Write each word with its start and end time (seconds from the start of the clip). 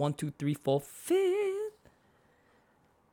One, 0.00 0.14
two, 0.14 0.32
three, 0.38 0.54
four, 0.54 0.80
fifth. 0.80 1.90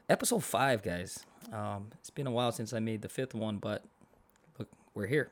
Episode 0.08 0.42
five, 0.42 0.82
guys. 0.82 1.26
Um, 1.52 1.88
it's 2.00 2.10
been 2.10 2.28
a 2.28 2.32
while 2.32 2.54
since 2.54 2.72
I 2.72 2.80
made 2.80 3.02
the 3.02 3.10
fifth 3.10 3.36
one, 3.36 3.58
but 3.58 3.84
look, 4.58 4.70
we're 4.94 5.08
here. 5.08 5.30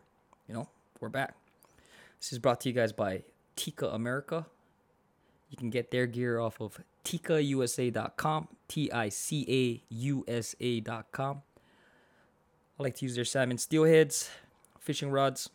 You 0.49 0.53
know, 0.53 0.67
we're 0.99 1.07
back. 1.07 1.33
This 2.19 2.33
is 2.33 2.39
brought 2.39 2.59
to 2.59 2.69
you 2.69 2.75
guys 2.75 2.91
by 2.91 3.23
Tica 3.55 3.87
America. 3.95 4.47
You 5.49 5.55
can 5.55 5.69
get 5.69 5.91
their 5.91 6.07
gear 6.07 6.39
off 6.39 6.59
of 6.59 6.77
ticausa.com, 7.05 8.49
T 8.67 8.91
I 8.91 9.07
C 9.07 9.45
A 9.47 9.93
U 9.93 10.25
S 10.27 10.57
A.com. 10.59 11.41
I 12.77 12.83
like 12.83 12.95
to 12.95 13.05
use 13.05 13.15
their 13.15 13.23
salmon 13.23 13.55
steelheads, 13.55 14.27
fishing 14.77 15.09
rods, 15.09 15.49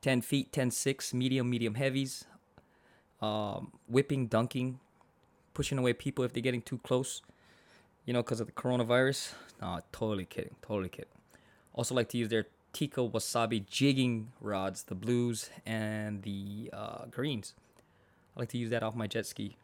10 0.00 0.22
feet, 0.22 0.50
10 0.50 0.70
6, 0.70 1.12
medium, 1.12 1.50
medium 1.50 1.74
heavies, 1.74 2.24
um, 3.20 3.72
whipping, 3.86 4.28
dunking, 4.28 4.80
pushing 5.54 5.78
away 5.78 5.92
people 5.92 6.24
if 6.24 6.32
they're 6.32 6.42
getting 6.42 6.62
too 6.62 6.78
close, 6.78 7.22
you 8.04 8.12
know, 8.12 8.22
because 8.22 8.40
of 8.40 8.46
the 8.46 8.52
coronavirus. 8.52 9.32
No, 9.62 9.80
totally 9.92 10.26
kidding, 10.26 10.54
totally 10.60 10.88
kidding. 10.88 11.10
Also, 11.72 11.94
like 11.94 12.08
to 12.10 12.18
use 12.18 12.28
their 12.28 12.46
Tica 12.72 13.10
Wasabi 13.10 13.64
jigging 13.66 14.32
rods, 14.40 14.82
the 14.84 14.94
blues 14.94 15.50
and 15.64 16.22
the 16.22 16.70
uh, 16.72 17.06
greens. 17.10 17.54
I 18.36 18.40
like 18.40 18.48
to 18.50 18.58
use 18.58 18.70
that 18.70 18.82
off 18.82 18.94
my 18.94 19.06
jet 19.06 19.26
ski. 19.26 19.56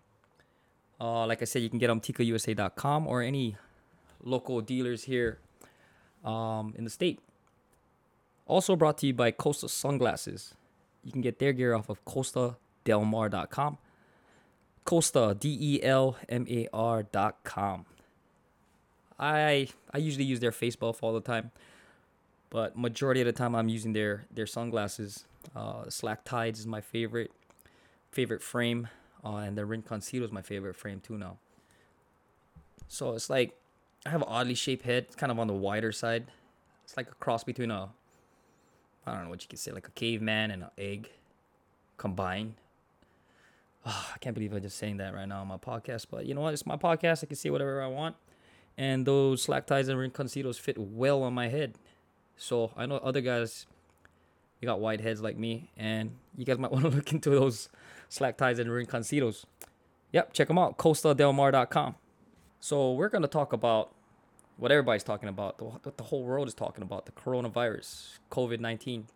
Uh, 1.00 1.26
like 1.26 1.42
I 1.42 1.44
said, 1.44 1.62
you 1.62 1.68
can 1.68 1.78
get 1.78 1.88
them 1.88 2.00
ticausa.com 2.00 3.06
or 3.06 3.22
any 3.22 3.56
local 4.22 4.60
dealers 4.60 5.04
here 5.04 5.38
um, 6.24 6.74
in 6.76 6.84
the 6.84 6.90
state. 6.90 7.20
Also 8.46 8.76
brought 8.76 8.98
to 8.98 9.06
you 9.06 9.14
by 9.14 9.30
Costa 9.30 9.68
Sunglasses. 9.68 10.54
You 11.04 11.12
can 11.12 11.20
get 11.20 11.38
their 11.38 11.52
gear 11.52 11.74
off 11.74 11.88
of 11.88 12.04
costadelmar.com. 12.04 13.78
Costa, 14.84 15.36
dot 17.12 17.44
com. 17.44 17.86
I 19.18 19.68
I 19.92 19.98
usually 19.98 20.24
use 20.24 20.40
their 20.40 20.52
face 20.52 20.76
buff 20.76 21.02
all 21.02 21.12
the 21.12 21.20
time, 21.20 21.50
but 22.48 22.76
majority 22.76 23.20
of 23.20 23.26
the 23.26 23.32
time 23.32 23.54
I'm 23.54 23.68
using 23.68 23.92
their 23.92 24.24
their 24.32 24.46
sunglasses. 24.46 25.24
Uh, 25.54 25.88
Slack 25.88 26.24
Tides 26.24 26.60
is 26.60 26.66
my 26.66 26.80
favorite 26.80 27.30
favorite 28.10 28.42
frame, 28.42 28.88
uh, 29.24 29.36
and 29.36 29.56
the 29.56 29.62
Rinconcito 29.62 30.24
is 30.24 30.32
my 30.32 30.42
favorite 30.42 30.74
frame 30.74 31.00
too 31.00 31.16
now. 31.16 31.38
So 32.88 33.14
it's 33.14 33.30
like 33.30 33.56
I 34.06 34.10
have 34.10 34.22
an 34.22 34.28
oddly 34.28 34.54
shaped 34.54 34.84
head. 34.84 35.04
It's 35.04 35.16
kind 35.16 35.30
of 35.30 35.38
on 35.38 35.46
the 35.46 35.54
wider 35.54 35.92
side. 35.92 36.26
It's 36.84 36.96
like 36.96 37.08
a 37.08 37.14
cross 37.14 37.44
between 37.44 37.70
a, 37.70 37.90
I 39.06 39.14
don't 39.14 39.24
know 39.24 39.30
what 39.30 39.42
you 39.42 39.48
could 39.48 39.60
say, 39.60 39.70
like 39.70 39.86
a 39.86 39.92
caveman 39.92 40.50
and 40.50 40.64
an 40.64 40.70
egg 40.76 41.10
combined. 41.98 42.54
Oh, 43.86 44.10
I 44.14 44.18
can't 44.18 44.34
believe 44.34 44.52
I'm 44.52 44.60
just 44.60 44.76
saying 44.76 44.98
that 44.98 45.14
right 45.14 45.26
now 45.26 45.40
on 45.40 45.48
my 45.48 45.56
podcast. 45.56 46.06
But 46.10 46.26
you 46.26 46.34
know 46.34 46.42
what? 46.42 46.52
It's 46.52 46.66
my 46.66 46.76
podcast. 46.76 47.24
I 47.24 47.26
can 47.26 47.36
say 47.36 47.50
whatever 47.50 47.82
I 47.82 47.86
want. 47.86 48.16
And 48.76 49.06
those 49.06 49.42
Slack 49.42 49.66
Tides 49.66 49.88
and 49.88 49.98
ring 49.98 50.10
rinconcitos 50.10 50.58
fit 50.58 50.78
well 50.78 51.22
on 51.22 51.34
my 51.34 51.48
head. 51.48 51.74
So 52.36 52.72
I 52.76 52.86
know 52.86 52.96
other 52.96 53.20
guys, 53.20 53.66
you 54.60 54.66
got 54.66 54.80
wide 54.80 55.00
heads 55.00 55.20
like 55.20 55.36
me. 55.36 55.70
And 55.76 56.12
you 56.36 56.44
guys 56.44 56.58
might 56.58 56.72
want 56.72 56.84
to 56.84 56.90
look 56.90 57.12
into 57.12 57.30
those 57.30 57.68
Slack 58.08 58.36
Tides 58.36 58.58
and 58.58 58.70
ring 58.70 58.86
rinconcitos. 58.86 59.44
Yep, 60.12 60.32
check 60.32 60.48
them 60.48 60.58
out. 60.58 60.76
CostaDelMar.com. 60.76 61.94
So 62.60 62.92
we're 62.92 63.08
gonna 63.08 63.28
talk 63.28 63.52
about 63.54 63.94
what 64.58 64.70
everybody's 64.70 65.02
talking 65.02 65.30
about, 65.30 65.60
what 65.62 65.96
the 65.96 66.04
whole 66.04 66.22
world 66.24 66.46
is 66.46 66.52
talking 66.52 66.82
about, 66.82 67.06
the 67.06 67.12
coronavirus, 67.12 68.18
COVID 68.30 68.60
nineteen, 68.60 69.06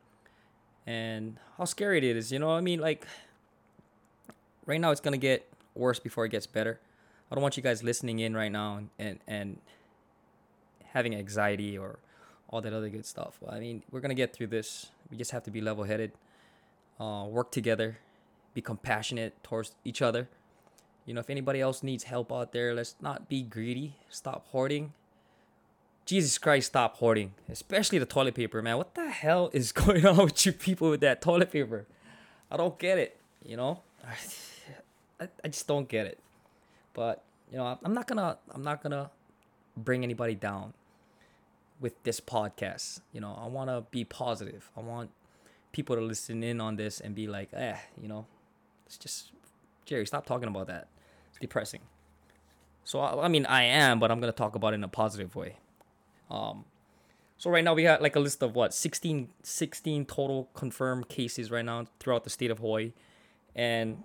and 0.86 1.36
how 1.58 1.66
scary 1.66 1.98
it 1.98 2.04
is. 2.04 2.32
You 2.32 2.38
know, 2.38 2.46
what 2.46 2.54
I 2.54 2.62
mean, 2.62 2.80
like 2.80 3.06
right 4.66 4.80
now 4.80 4.90
it's 4.90 5.00
gonna 5.00 5.16
get 5.16 5.48
worse 5.74 5.98
before 5.98 6.24
it 6.24 6.30
gets 6.30 6.46
better. 6.46 6.80
I 7.30 7.34
don't 7.34 7.42
want 7.42 7.56
you 7.56 7.62
guys 7.62 7.82
listening 7.82 8.18
in 8.18 8.34
right 8.34 8.52
now 8.52 8.80
and 8.98 9.20
and, 9.26 9.58
having 10.92 11.16
anxiety 11.16 11.76
or 11.76 11.98
all 12.48 12.60
that 12.60 12.72
other 12.72 12.88
good 12.88 13.04
stuff. 13.04 13.40
I 13.48 13.58
mean, 13.58 13.82
we're 13.90 13.98
gonna 13.98 14.14
get 14.14 14.32
through 14.32 14.46
this. 14.46 14.90
We 15.10 15.16
just 15.16 15.32
have 15.32 15.42
to 15.42 15.50
be 15.50 15.60
level 15.60 15.82
headed, 15.82 16.12
uh, 17.00 17.26
work 17.28 17.50
together, 17.50 17.98
be 18.54 18.60
compassionate 18.60 19.42
towards 19.42 19.74
each 19.84 20.00
other 20.00 20.28
you 21.06 21.12
know, 21.12 21.20
if 21.20 21.28
anybody 21.28 21.60
else 21.60 21.82
needs 21.82 22.04
help 22.04 22.32
out 22.32 22.52
there, 22.52 22.74
let's 22.74 22.94
not 23.00 23.28
be 23.28 23.42
greedy. 23.42 23.96
Stop 24.08 24.46
hoarding. 24.48 24.92
Jesus 26.06 26.38
Christ, 26.38 26.68
stop 26.68 26.96
hoarding. 26.96 27.34
Especially 27.48 27.98
the 27.98 28.06
toilet 28.06 28.34
paper, 28.34 28.62
man. 28.62 28.78
What 28.78 28.94
the 28.94 29.10
hell 29.10 29.50
is 29.52 29.72
going 29.72 30.06
on 30.06 30.16
with 30.16 30.46
you 30.46 30.52
people 30.52 30.90
with 30.90 31.00
that 31.00 31.20
toilet 31.20 31.50
paper? 31.52 31.86
I 32.50 32.56
don't 32.56 32.78
get 32.78 32.98
it, 32.98 33.18
you 33.44 33.56
know? 33.56 33.80
I, 35.20 35.28
I 35.44 35.48
just 35.48 35.66
don't 35.66 35.88
get 35.88 36.06
it. 36.06 36.18
But, 36.92 37.22
you 37.50 37.58
know, 37.58 37.78
I'm 37.82 37.94
not 37.94 38.06
gonna 38.06 38.38
I'm 38.52 38.62
not 38.62 38.82
gonna 38.82 39.10
bring 39.76 40.02
anybody 40.04 40.34
down 40.34 40.74
with 41.80 42.00
this 42.04 42.20
podcast. 42.20 43.00
You 43.12 43.20
know, 43.20 43.38
I 43.40 43.46
wanna 43.48 43.84
be 43.90 44.04
positive. 44.04 44.70
I 44.76 44.80
want 44.80 45.10
people 45.72 45.96
to 45.96 46.02
listen 46.02 46.42
in 46.42 46.60
on 46.60 46.76
this 46.76 47.00
and 47.00 47.14
be 47.14 47.26
like, 47.26 47.48
eh, 47.52 47.76
you 48.00 48.08
know, 48.08 48.26
it's 48.86 48.96
just 48.96 49.32
Jerry, 49.84 50.06
stop 50.06 50.24
talking 50.24 50.48
about 50.48 50.68
that. 50.68 50.88
It's 51.30 51.38
depressing. 51.38 51.80
So 52.84 53.00
I, 53.00 53.24
I 53.24 53.28
mean, 53.28 53.46
I 53.46 53.64
am, 53.64 53.98
but 53.98 54.10
I'm 54.10 54.20
gonna 54.20 54.32
talk 54.32 54.54
about 54.54 54.72
it 54.72 54.76
in 54.76 54.84
a 54.84 54.88
positive 54.88 55.34
way. 55.34 55.56
Um, 56.30 56.64
so 57.36 57.50
right 57.50 57.64
now 57.64 57.74
we 57.74 57.82
got 57.82 58.00
like 58.00 58.16
a 58.16 58.20
list 58.20 58.42
of 58.42 58.54
what 58.54 58.72
16, 58.72 59.28
16 59.42 60.06
total 60.06 60.48
confirmed 60.54 61.08
cases 61.08 61.50
right 61.50 61.64
now 61.64 61.86
throughout 62.00 62.24
the 62.24 62.30
state 62.30 62.50
of 62.50 62.58
Hawaii, 62.58 62.92
and 63.54 64.02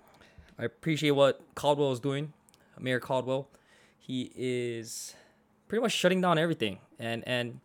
I 0.60 0.66
appreciate 0.66 1.12
what 1.12 1.42
Caldwell 1.56 1.94
is 1.94 2.02
doing, 2.02 2.34
Mayor 2.78 3.00
Caldwell. 3.00 3.48
He 3.98 4.30
is 4.36 5.16
pretty 5.70 5.82
much 5.82 5.94
shutting 5.94 6.20
down 6.20 6.38
everything, 6.38 6.80
and 7.00 7.26
and 7.26 7.62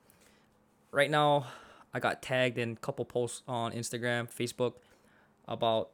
right 0.92 1.10
now 1.10 1.46
I 1.92 1.98
got 1.98 2.22
tagged 2.22 2.56
in 2.56 2.72
a 2.72 2.76
couple 2.76 3.04
posts 3.04 3.42
on 3.48 3.72
Instagram, 3.72 4.32
Facebook 4.32 4.74
about 5.48 5.90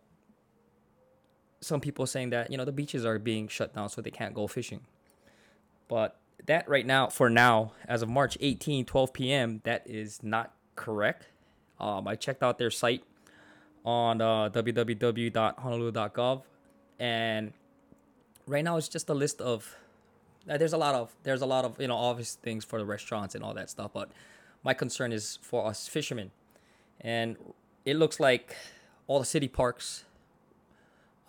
some 1.62 1.81
people 1.81 2.06
saying 2.06 2.31
that 2.31 2.50
you 2.50 2.59
know 2.59 2.66
the 2.66 2.72
beaches 2.72 3.06
are 3.06 3.19
being 3.19 3.49
shut 3.49 3.75
down 3.75 3.88
so 3.88 4.03
they 4.03 4.11
can't 4.11 4.34
go 4.34 4.47
fishing. 4.47 4.82
But 5.88 6.19
that 6.47 6.69
right 6.69 6.84
now 6.84 7.09
for 7.09 7.28
now 7.28 7.72
as 7.87 8.00
of 8.00 8.09
march 8.09 8.38
18 8.41 8.87
12 8.87 9.12
p.m 9.12 9.61
that 9.65 9.82
is 9.87 10.22
not 10.22 10.55
correct. 10.75 11.27
Um, 11.78 12.09
i 12.09 12.15
checked 12.15 12.43
out 12.43 12.56
their 12.59 12.71
site 12.71 13.05
on 13.84 14.21
uh, 14.22 14.49
www.honolulu.gov 14.50 16.43
and 17.00 17.53
right 18.47 18.62
now 18.62 18.77
it's 18.77 18.88
just 18.88 19.09
a 19.09 19.15
list 19.15 19.41
of 19.41 19.77
uh, 20.49 20.56
there's 20.56 20.72
a 20.72 20.78
lot 20.78 20.94
of 20.94 21.12
there's 21.25 21.43
a 21.43 21.47
lot 21.47 21.65
of 21.65 21.81
you 21.81 21.88
know 21.88 21.97
obvious 21.97 22.37
things 22.37 22.65
for 22.65 22.78
the 22.78 22.84
restaurants 22.84 23.34
and 23.34 23.43
all 23.43 23.55
that 23.55 23.69
stuff 23.69 23.91
but 23.93 24.11
my 24.62 24.72
concern 24.72 25.12
is 25.12 25.41
for 25.43 25.66
us 25.66 25.88
fishermen 25.88 26.31
and 27.00 27.37
it 27.84 27.97
looks 27.97 28.21
like 28.21 28.55
all 29.09 29.19
the 29.19 29.25
city 29.25 29.49
parks 29.49 30.05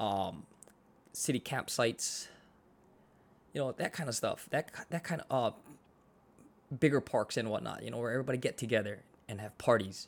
um, 0.02 0.44
city 1.14 1.40
campsites, 1.40 2.28
you 3.53 3.62
know 3.62 3.72
that 3.74 3.94
kind 3.94 4.09
of 4.09 4.16
stuff. 4.16 4.48
That 4.50 4.72
that 4.90 5.03
kind 5.03 5.22
of 5.30 5.53
uh, 5.53 5.56
bigger 6.80 7.02
parks 7.02 7.38
and 7.38 7.50
whatnot. 7.50 7.84
You 7.84 7.92
know 7.92 8.00
where 8.00 8.12
everybody 8.12 8.38
get 8.38 8.58
together 8.58 9.03
and 9.30 9.40
have 9.40 9.58
parties. 9.58 10.08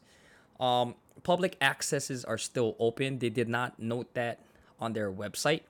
Um, 0.59 0.95
public 1.23 1.57
accesses 1.61 2.25
are 2.25 2.37
still 2.37 2.75
open. 2.79 3.19
They 3.19 3.29
did 3.29 3.47
not 3.49 3.79
note 3.79 4.13
that 4.15 4.39
on 4.79 4.93
their 4.93 5.11
website, 5.11 5.61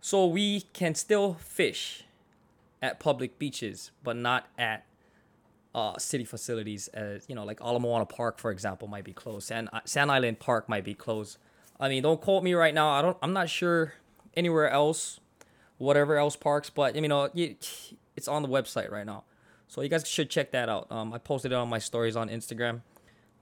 so 0.00 0.26
we 0.26 0.62
can 0.72 0.94
still 0.94 1.34
fish 1.34 2.04
at 2.80 2.98
public 2.98 3.38
beaches, 3.38 3.90
but 4.02 4.16
not 4.16 4.48
at 4.58 4.84
uh, 5.74 5.96
city 5.98 6.24
facilities. 6.24 6.88
As 6.88 7.24
you 7.28 7.34
know, 7.34 7.44
like 7.44 7.60
Ala 7.60 7.80
Moana 7.80 8.06
Park, 8.06 8.38
for 8.38 8.50
example, 8.50 8.88
might 8.88 9.04
be 9.04 9.12
closed. 9.12 9.46
Sand, 9.46 9.68
Sand 9.84 10.10
Island 10.10 10.38
Park 10.38 10.68
might 10.68 10.84
be 10.84 10.94
closed 10.94 11.38
I 11.82 11.88
mean, 11.88 12.04
don't 12.04 12.20
quote 12.20 12.44
me 12.44 12.54
right 12.54 12.72
now. 12.72 12.90
I 12.90 13.02
don't. 13.02 13.16
I'm 13.20 13.32
not 13.32 13.50
sure 13.50 13.94
anywhere 14.36 14.70
else, 14.70 15.18
whatever 15.78 16.16
else 16.16 16.36
parks, 16.36 16.70
but 16.70 16.94
you 16.94 17.08
know, 17.08 17.28
it's 17.34 18.28
on 18.28 18.42
the 18.42 18.48
website 18.48 18.92
right 18.92 19.04
now, 19.04 19.24
so 19.66 19.80
you 19.80 19.88
guys 19.88 20.06
should 20.06 20.30
check 20.30 20.52
that 20.52 20.68
out. 20.68 20.86
Um, 20.92 21.12
I 21.12 21.18
posted 21.18 21.50
it 21.50 21.56
on 21.56 21.68
my 21.68 21.80
stories 21.80 22.14
on 22.14 22.28
Instagram. 22.28 22.82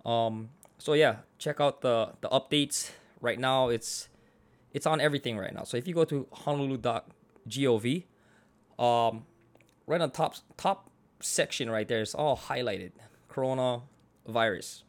Um, 0.06 0.48
so 0.78 0.94
yeah, 0.94 1.16
check 1.36 1.60
out 1.60 1.82
the 1.82 2.12
the 2.22 2.30
updates 2.30 2.92
right 3.20 3.38
now. 3.38 3.68
It's 3.68 4.08
it's 4.72 4.87
on 4.87 5.00
everything 5.00 5.37
right 5.37 5.52
now. 5.52 5.64
So 5.64 5.76
if 5.76 5.87
you 5.87 5.94
go 5.94 6.05
to 6.05 6.26
honolulu.gov, 6.32 8.05
um, 8.78 9.26
right 9.87 10.00
on 10.00 10.11
top 10.11 10.37
top 10.56 10.90
section 11.20 11.70
right 11.70 11.87
there, 11.87 12.00
it's 12.00 12.14
all 12.14 12.37
highlighted. 12.37 12.93
Coronavirus, 13.31 14.82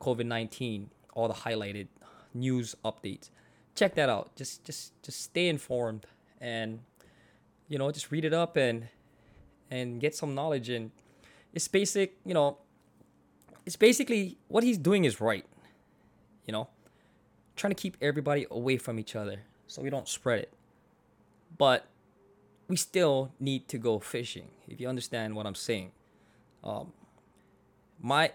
COVID 0.00 0.26
nineteen, 0.26 0.90
all 1.14 1.28
the 1.28 1.34
highlighted 1.34 1.88
news 2.34 2.74
updates. 2.84 3.30
Check 3.74 3.94
that 3.94 4.08
out. 4.08 4.34
Just 4.36 4.64
just 4.64 5.00
just 5.02 5.20
stay 5.20 5.48
informed 5.48 6.06
and 6.40 6.80
you 7.68 7.78
know 7.78 7.90
just 7.90 8.10
read 8.10 8.24
it 8.24 8.34
up 8.34 8.56
and 8.56 8.88
and 9.70 10.00
get 10.00 10.14
some 10.14 10.34
knowledge 10.34 10.68
and 10.68 10.90
it's 11.52 11.66
basic 11.66 12.16
you 12.24 12.34
know 12.34 12.58
it's 13.64 13.74
basically 13.74 14.38
what 14.48 14.62
he's 14.62 14.78
doing 14.78 15.04
is 15.04 15.20
right 15.20 15.44
you 16.46 16.52
know, 16.52 16.68
trying 17.56 17.72
to 17.72 17.80
keep 17.80 17.96
everybody 18.00 18.46
away 18.50 18.76
from 18.76 18.98
each 18.98 19.16
other 19.16 19.40
so 19.66 19.82
we 19.82 19.90
don't 19.90 20.08
spread 20.08 20.40
it. 20.40 20.52
But 21.58 21.86
we 22.68 22.76
still 22.76 23.32
need 23.40 23.68
to 23.68 23.78
go 23.78 23.98
fishing, 23.98 24.48
if 24.68 24.80
you 24.80 24.88
understand 24.88 25.34
what 25.34 25.46
I'm 25.46 25.54
saying. 25.54 25.92
Um, 26.62 26.92
my 28.00 28.32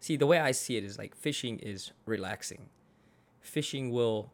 see 0.00 0.16
the 0.16 0.26
way 0.26 0.38
I 0.38 0.52
see 0.52 0.76
it 0.76 0.84
is 0.84 0.98
like 0.98 1.16
fishing 1.16 1.58
is 1.58 1.92
relaxing. 2.04 2.68
Fishing 3.40 3.90
will 3.90 4.32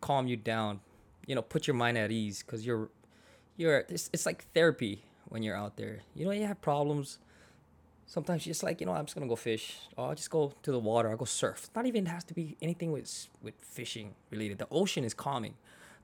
calm 0.00 0.26
you 0.26 0.36
down, 0.36 0.80
you 1.26 1.34
know, 1.34 1.42
put 1.42 1.66
your 1.66 1.74
mind 1.74 1.96
at 1.96 2.10
ease 2.10 2.42
because 2.42 2.66
you're 2.66 2.90
you're 3.56 3.84
it's, 3.88 4.10
it's 4.12 4.26
like 4.26 4.46
therapy 4.52 5.04
when 5.26 5.42
you're 5.42 5.56
out 5.56 5.76
there. 5.76 6.00
You 6.14 6.26
know, 6.26 6.32
you 6.32 6.46
have 6.46 6.60
problems. 6.60 7.18
Sometimes 8.06 8.46
you're 8.46 8.52
just 8.52 8.62
like, 8.62 8.80
you 8.80 8.86
know, 8.86 8.92
I'm 8.92 9.06
just 9.06 9.14
gonna 9.14 9.28
go 9.28 9.36
fish. 9.36 9.78
Or 9.96 10.08
I'll 10.08 10.14
just 10.14 10.30
go 10.30 10.52
to 10.62 10.72
the 10.72 10.78
water. 10.78 11.10
I'll 11.10 11.16
go 11.16 11.24
surf. 11.24 11.70
Not 11.74 11.86
even 11.86 12.06
has 12.06 12.24
to 12.24 12.34
be 12.34 12.56
anything 12.62 12.92
with 12.92 13.28
with 13.42 13.54
fishing 13.60 14.14
related. 14.30 14.58
The 14.58 14.68
ocean 14.70 15.04
is 15.04 15.14
calming. 15.14 15.54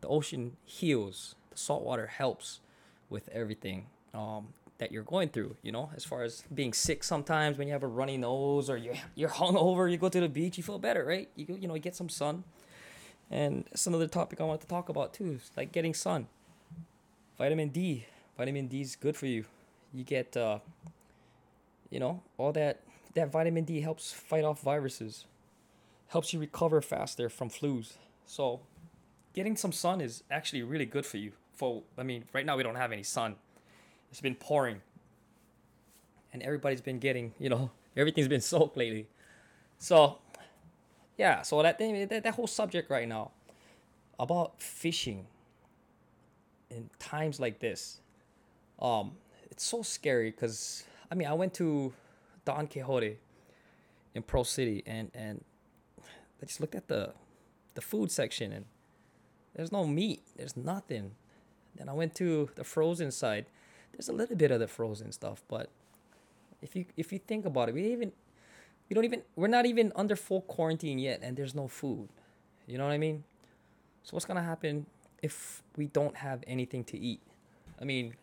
The 0.01 0.09
ocean 0.09 0.57
heals. 0.65 1.35
The 1.51 1.59
salt 1.59 1.85
water 1.85 2.07
helps 2.07 2.61
with 3.11 3.29
everything 3.31 3.87
um, 4.15 4.49
that 4.79 4.93
you're 4.93 5.03
going 5.03 5.29
through. 5.29 5.57
You 5.63 5.73
know, 5.73 5.91
as 5.95 6.05
far 6.05 6.23
as 6.23 6.45
being 6.55 6.73
sick 6.73 7.05
sometimes 7.05 7.59
when 7.59 7.67
you 7.67 7.73
have 7.73 7.83
a 7.83 7.89
runny 7.89 8.17
nose 8.17 8.71
or 8.71 8.77
you're 8.77 8.95
you're 9.15 9.31
hungover, 9.31 9.91
you 9.91 9.99
go 9.99 10.09
to 10.09 10.21
the 10.21 10.29
beach, 10.29 10.57
you 10.57 10.65
feel 10.65 10.79
better, 10.79 11.05
right? 11.05 11.29
You 11.37 11.57
you 11.61 11.69
know, 11.69 11.75
you 11.75 11.81
get 11.81 11.97
some 11.97 12.09
sun. 12.09 12.45
And 13.33 13.65
that's 13.71 13.87
another 13.87 14.09
topic 14.09 14.41
I 14.41 14.45
want 14.45 14.61
to 14.63 14.67
talk 14.67 14.89
about 14.89 15.15
too. 15.15 15.33
Is 15.33 15.51
like 15.57 15.71
getting 15.71 15.95
sun. 15.95 16.27
Vitamin 17.39 17.69
D 17.69 18.07
vitamin 18.41 18.69
D 18.69 18.81
is 18.81 18.97
good 18.97 19.17
for 19.19 19.27
you. 19.27 19.45
You 19.93 20.03
get, 20.03 20.35
uh, 20.35 20.61
you 21.91 22.01
know, 22.01 22.23
all 22.39 22.53
that. 22.53 22.81
That 23.15 23.33
vitamin 23.33 23.65
D 23.65 23.81
helps 23.81 24.13
fight 24.13 24.45
off 24.45 24.63
viruses, 24.63 25.25
helps 26.09 26.33
you 26.33 26.39
recover 26.39 26.81
faster 26.81 27.29
from 27.29 27.51
flus. 27.51 27.95
So, 28.25 28.61
getting 29.35 29.57
some 29.57 29.73
sun 29.73 30.01
is 30.01 30.23
actually 30.31 30.63
really 30.63 30.87
good 30.87 31.05
for 31.05 31.17
you. 31.17 31.33
For 31.53 31.83
I 31.99 32.05
mean, 32.05 32.25
right 32.33 32.47
now 32.47 32.57
we 32.57 32.63
don't 32.63 32.77
have 32.77 32.93
any 32.93 33.03
sun. 33.03 33.35
It's 34.11 34.21
been 34.21 34.37
pouring, 34.37 34.81
and 36.33 36.41
everybody's 36.43 36.81
been 36.81 37.01
getting, 37.01 37.35
you 37.39 37.49
know, 37.49 37.71
everything's 37.97 38.29
been 38.29 38.41
soaked 38.41 38.77
lately. 38.77 39.09
So, 39.79 40.19
yeah. 41.19 41.43
So 41.43 41.61
that 41.63 41.79
thing, 41.79 42.07
that, 42.07 42.23
that 42.23 42.35
whole 42.35 42.47
subject 42.47 42.91
right 42.91 43.09
now 43.09 43.33
about 44.21 44.61
fishing 44.63 45.27
in 46.71 46.89
times 47.01 47.41
like 47.41 47.59
this 47.59 48.01
um, 48.81 49.13
it's 49.51 49.65
so 49.65 49.83
scary 49.83 50.31
because 50.31 50.85
I 51.11 51.15
mean 51.15 51.29
I 51.29 51.35
went 51.35 51.55
to 51.55 51.93
Don 52.45 52.67
Quijote 52.67 53.17
in 54.15 54.23
Pearl 54.23 54.45
City 54.45 54.83
and 54.87 55.11
and 55.15 55.45
I 56.43 56.47
just 56.47 56.61
looked 56.61 56.75
at 56.75 56.89
the 56.89 57.13
the 57.75 57.81
food 57.81 58.11
section 58.11 58.53
and 58.53 58.65
there's 59.55 59.73
no 59.73 59.87
meat. 59.87 60.23
There's 60.37 60.57
nothing. 60.57 61.13
Then 61.77 61.89
I 61.89 61.93
went 61.93 62.15
to 62.17 62.51
the 62.55 62.65
frozen 62.65 63.11
side. 63.11 63.47
There's 63.93 64.09
a 64.09 64.13
little 64.13 64.37
bit 64.37 64.51
of 64.51 64.61
the 64.61 64.69
frozen 64.69 65.13
stuff, 65.13 65.43
but 65.49 65.71
if 66.63 66.77
you 66.77 66.85
if 66.97 67.13
you 67.13 67.19
think 67.19 67.45
about 67.45 67.69
it, 67.69 67.75
we 67.75 67.85
even 67.93 68.13
we 68.89 68.95
don't 68.95 69.05
even 69.05 69.23
we're 69.37 69.49
not 69.49 69.67
even 69.67 69.93
under 69.97 70.17
full 70.17 70.43
quarantine 70.43 70.99
yet 70.99 71.21
and 71.23 71.37
there's 71.37 71.55
no 71.55 71.69
food. 71.69 72.09
You 72.67 72.79
know 72.79 72.85
what 72.85 72.93
I 72.93 72.99
mean? 72.99 73.25
So 74.03 74.15
what's 74.15 74.27
gonna 74.27 74.43
happen 74.43 74.87
if 75.23 75.63
we 75.77 75.87
don't 75.87 76.17
have 76.17 76.43
anything 76.47 76.85
to 76.85 76.99
eat? 76.99 77.21
I 77.81 77.85
mean, 77.85 78.15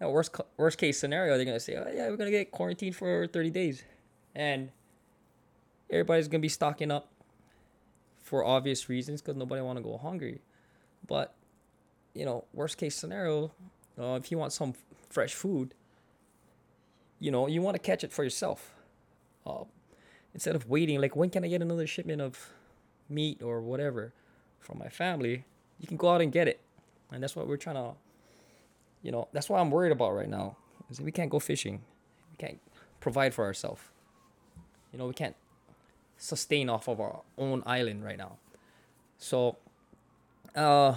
know, 0.00 0.10
worst 0.10 0.34
worst 0.56 0.78
case 0.78 0.98
scenario, 0.98 1.36
they're 1.36 1.44
gonna 1.44 1.60
say, 1.60 1.76
"Oh 1.76 1.90
yeah, 1.92 2.08
we're 2.08 2.16
gonna 2.16 2.30
get 2.30 2.50
quarantined 2.50 2.96
for 2.96 3.26
30 3.26 3.50
days," 3.50 3.84
and 4.34 4.70
everybody's 5.90 6.28
gonna 6.28 6.40
be 6.40 6.48
stocking 6.48 6.90
up 6.90 7.10
for 8.22 8.44
obvious 8.44 8.88
reasons 8.88 9.20
because 9.20 9.36
nobody 9.36 9.60
want 9.60 9.76
to 9.76 9.82
go 9.82 9.96
hungry. 9.98 10.40
But 11.06 11.34
you 12.14 12.24
know, 12.24 12.44
worst 12.52 12.78
case 12.78 12.96
scenario, 12.96 13.52
uh, 13.98 14.14
if 14.14 14.30
you 14.30 14.38
want 14.38 14.52
some 14.52 14.74
fresh 15.08 15.34
food, 15.34 15.74
you 17.18 17.30
know, 17.30 17.46
you 17.46 17.60
want 17.62 17.74
to 17.74 17.78
catch 17.78 18.04
it 18.04 18.12
for 18.12 18.24
yourself. 18.24 18.72
Uh, 19.46 19.64
instead 20.34 20.54
of 20.54 20.68
waiting, 20.68 21.00
like 21.00 21.16
when 21.16 21.30
can 21.30 21.44
I 21.44 21.48
get 21.48 21.62
another 21.62 21.86
shipment 21.86 22.20
of 22.20 22.50
meat 23.08 23.42
or 23.42 23.60
whatever 23.60 24.12
from 24.58 24.78
my 24.78 24.88
family? 24.88 25.44
You 25.78 25.88
can 25.88 25.96
go 25.96 26.10
out 26.10 26.20
and 26.20 26.30
get 26.30 26.48
it, 26.48 26.60
and 27.10 27.22
that's 27.22 27.34
what 27.34 27.46
we're 27.46 27.56
trying 27.56 27.76
to 27.76 27.94
you 29.02 29.10
know, 29.12 29.28
that's 29.32 29.48
what 29.48 29.60
I'm 29.60 29.70
worried 29.70 29.92
about 29.92 30.14
right 30.14 30.28
now. 30.28 30.56
Is 30.90 31.00
we 31.00 31.12
can't 31.12 31.30
go 31.30 31.38
fishing. 31.38 31.82
We 32.32 32.36
can't 32.36 32.60
provide 33.00 33.34
for 33.34 33.44
ourselves. 33.44 33.82
You 34.92 34.98
know, 34.98 35.06
we 35.06 35.14
can't 35.14 35.36
sustain 36.16 36.68
off 36.68 36.88
of 36.88 37.00
our 37.00 37.20
own 37.38 37.62
island 37.64 38.04
right 38.04 38.18
now. 38.18 38.38
So, 39.18 39.56
uh, 40.56 40.94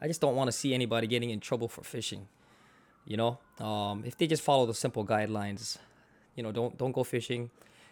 I 0.00 0.06
just 0.06 0.20
don't 0.20 0.36
want 0.36 0.48
to 0.48 0.52
see 0.52 0.74
anybody 0.74 1.06
getting 1.06 1.30
in 1.30 1.40
trouble 1.40 1.68
for 1.68 1.82
fishing. 1.82 2.28
You 3.04 3.16
know, 3.16 3.38
um, 3.58 4.04
if 4.04 4.16
they 4.16 4.26
just 4.26 4.42
follow 4.42 4.66
the 4.66 4.74
simple 4.74 5.04
guidelines, 5.04 5.78
you 6.36 6.42
know, 6.42 6.52
don't 6.52 6.76
don't 6.76 6.92
go 6.92 7.04
fishing 7.04 7.50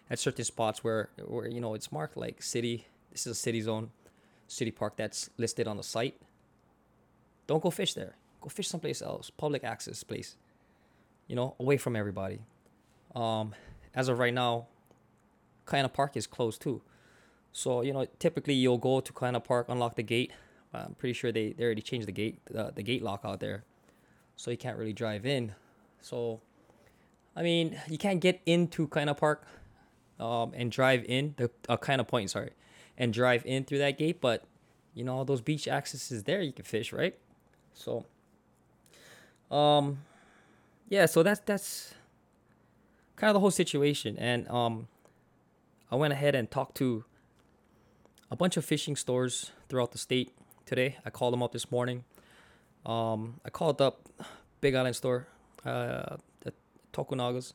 at 0.08 0.19
certain 0.19 0.44
spots 0.44 0.85
where 0.85 1.08
where 1.25 1.49
you 1.49 1.61
know 1.61 1.75
it's 1.75 1.91
marked 1.91 2.17
like 2.17 2.43
city. 2.43 2.87
This 3.11 3.26
is 3.26 3.32
a 3.32 3.35
city 3.35 3.61
zone, 3.61 3.91
city 4.46 4.70
park 4.70 4.96
that's 4.96 5.31
listed 5.37 5.67
on 5.67 5.76
the 5.76 5.82
site. 5.82 6.14
Don't 7.46 7.62
go 7.62 7.70
fish 7.70 7.94
there. 7.94 8.14
Go 8.41 8.49
fish 8.49 8.69
someplace 8.69 9.03
else, 9.03 9.31
public 9.31 9.65
access 9.65 10.03
place. 10.03 10.37
You 11.27 11.37
know, 11.37 11.55
away 11.61 11.77
from 11.77 11.95
everybody. 11.95 12.41
Um, 13.15 13.55
as 13.95 14.09
of 14.09 14.19
right 14.19 14.35
now, 14.35 14.67
Kaena 15.67 15.93
Park 15.93 16.17
is 16.17 16.27
closed 16.27 16.61
too. 16.61 16.83
So 17.53 17.83
you 17.83 17.93
know, 17.93 18.07
typically 18.19 18.55
you'll 18.55 18.79
go 18.79 19.01
to 19.01 19.13
Kaena 19.13 19.43
Park, 19.43 19.67
unlock 19.69 19.97
the 19.97 20.03
gate. 20.03 20.33
I'm 20.73 20.95
pretty 20.95 21.15
sure 21.15 21.33
they, 21.33 21.53
they 21.53 21.65
already 21.65 21.83
changed 21.83 22.07
the 22.07 22.13
gate 22.13 22.39
the, 22.47 22.83
gate 22.83 23.03
lock 23.03 23.23
out 23.25 23.41
there, 23.41 23.65
so 24.37 24.51
you 24.51 24.57
can't 24.57 24.79
really 24.79 24.93
drive 24.93 25.27
in. 25.27 25.53
So, 26.01 26.41
I 27.35 27.43
mean, 27.43 27.77
you 27.89 27.99
can't 27.99 28.21
get 28.21 28.41
into 28.47 28.87
Kaena 28.87 29.17
Park, 29.17 29.47
um, 30.21 30.53
and 30.55 30.71
drive 30.71 31.05
in 31.09 31.35
the 31.39 31.51
uh, 31.69 31.77
Kaena 31.77 32.07
Point, 32.07 32.31
sorry, 32.31 32.51
and 32.97 33.13
drive 33.13 33.45
in 33.47 33.65
through 33.65 33.79
that 33.79 33.99
gate. 33.99 34.20
But 34.20 34.44
you 34.94 35.03
know, 35.03 35.25
those 35.25 35.41
beach 35.41 35.67
accesses 35.67 36.25
there, 36.25 36.43
you 36.43 36.53
can 36.53 36.65
fish, 36.65 36.93
right? 36.93 37.17
So 37.75 38.06
um, 39.51 39.99
yeah, 40.89 41.07
so 41.07 41.23
that's 41.23 41.41
that's 41.41 41.95
kind 43.17 43.31
of 43.31 43.35
the 43.35 43.41
whole 43.41 43.51
situation, 43.51 44.17
and 44.19 44.49
um, 44.49 44.89
I 45.91 45.97
went 45.97 46.13
ahead 46.13 46.35
and 46.35 46.51
talked 46.51 46.77
to 46.77 47.05
a 48.31 48.37
bunch 48.37 48.57
of 48.57 48.65
fishing 48.65 48.97
stores 48.97 49.51
throughout 49.69 49.93
the 49.93 49.99
state 49.99 50.33
today. 50.67 50.97
I 51.05 51.11
called 51.11 51.33
them 51.33 51.43
up 51.43 51.53
this 51.53 51.71
morning. 51.71 52.05
Um, 52.87 53.41
I 53.45 53.51
called 53.51 53.83
up 53.83 54.09
Big 54.61 54.75
Island 54.75 54.97
store, 54.97 55.27
uh, 55.65 56.17
the 56.41 56.53
Tokunaga's, 56.93 57.55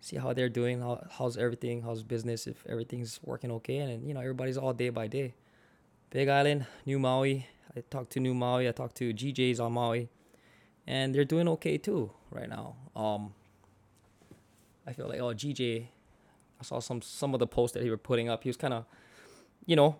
see 0.00 0.16
how 0.16 0.32
they're 0.32 0.48
doing, 0.48 0.80
how, 0.80 1.06
how's 1.10 1.36
everything, 1.36 1.82
how's 1.82 2.02
business, 2.02 2.46
if 2.46 2.66
everything's 2.66 3.20
working 3.22 3.50
okay, 3.52 3.78
and 3.78 4.08
you 4.08 4.14
know 4.14 4.20
everybody's 4.20 4.56
all 4.56 4.72
day 4.72 4.88
by 4.88 5.06
day. 5.06 5.34
Big 6.10 6.28
Island, 6.28 6.66
New 6.84 6.98
Maui. 6.98 7.46
I 7.76 7.82
talked 7.88 8.10
to 8.12 8.20
New 8.20 8.34
Maui. 8.34 8.68
I 8.68 8.72
talked 8.72 8.96
to 8.96 9.14
GJ's 9.14 9.60
on 9.60 9.72
Maui 9.72 10.10
and 10.86 11.14
they're 11.14 11.24
doing 11.24 11.48
okay 11.48 11.78
too 11.78 12.10
right 12.30 12.48
now. 12.48 12.76
Um, 12.96 13.34
I 14.86 14.92
feel 14.92 15.08
like 15.08 15.20
oh 15.20 15.34
GJ, 15.34 15.86
I 16.60 16.64
saw 16.64 16.80
some 16.80 17.02
some 17.02 17.34
of 17.34 17.40
the 17.40 17.46
posts 17.46 17.74
that 17.74 17.82
he 17.82 17.90
were 17.90 17.96
putting 17.96 18.28
up. 18.28 18.42
He 18.42 18.48
was 18.48 18.56
kind 18.56 18.74
of, 18.74 18.84
you 19.66 19.76
know, 19.76 19.96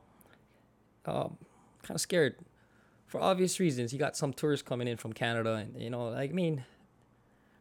um, 1.06 1.36
kind 1.82 1.96
of 1.96 2.00
scared 2.00 2.36
for 3.06 3.20
obvious 3.20 3.60
reasons. 3.60 3.92
He 3.92 3.98
got 3.98 4.16
some 4.16 4.32
tourists 4.32 4.66
coming 4.66 4.88
in 4.88 4.96
from 4.96 5.12
Canada, 5.12 5.54
and 5.54 5.80
you 5.80 5.90
know, 5.90 6.08
like, 6.08 6.30
I 6.30 6.32
mean, 6.32 6.64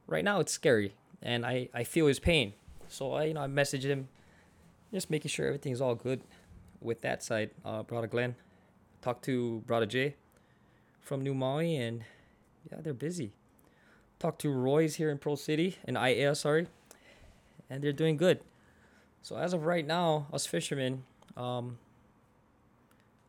right 0.07 0.23
now 0.23 0.39
it's 0.39 0.51
scary, 0.51 0.95
and 1.21 1.45
I 1.45 1.69
I 1.73 1.83
feel 1.83 2.07
his 2.07 2.19
pain. 2.19 2.53
So 2.87 3.13
I 3.13 3.25
you 3.25 3.33
know 3.33 3.41
I 3.41 3.47
messaged 3.47 3.83
him, 3.83 4.07
just 4.93 5.09
making 5.09 5.29
sure 5.29 5.47
everything's 5.47 5.81
all 5.81 5.95
good 5.95 6.21
with 6.79 7.01
that 7.01 7.23
side. 7.23 7.51
Uh, 7.63 7.83
brother 7.83 8.07
Glenn, 8.07 8.35
talked 9.01 9.23
to 9.25 9.61
brother 9.67 9.85
Jay 9.85 10.15
from 11.01 11.21
New 11.21 11.33
Maui, 11.33 11.75
and 11.75 12.03
yeah, 12.69 12.79
they're 12.81 12.93
busy. 12.93 13.31
Talked 14.19 14.41
to 14.41 14.51
Roy's 14.51 14.95
here 14.95 15.09
in 15.09 15.17
Pearl 15.17 15.35
City, 15.35 15.77
in 15.87 15.95
Aiea, 15.95 16.35
sorry, 16.35 16.67
and 17.69 17.83
they're 17.83 17.91
doing 17.93 18.17
good. 18.17 18.41
So 19.21 19.37
as 19.37 19.53
of 19.53 19.65
right 19.65 19.85
now, 19.85 20.27
us 20.33 20.45
fishermen, 20.45 21.03
um, 21.37 21.77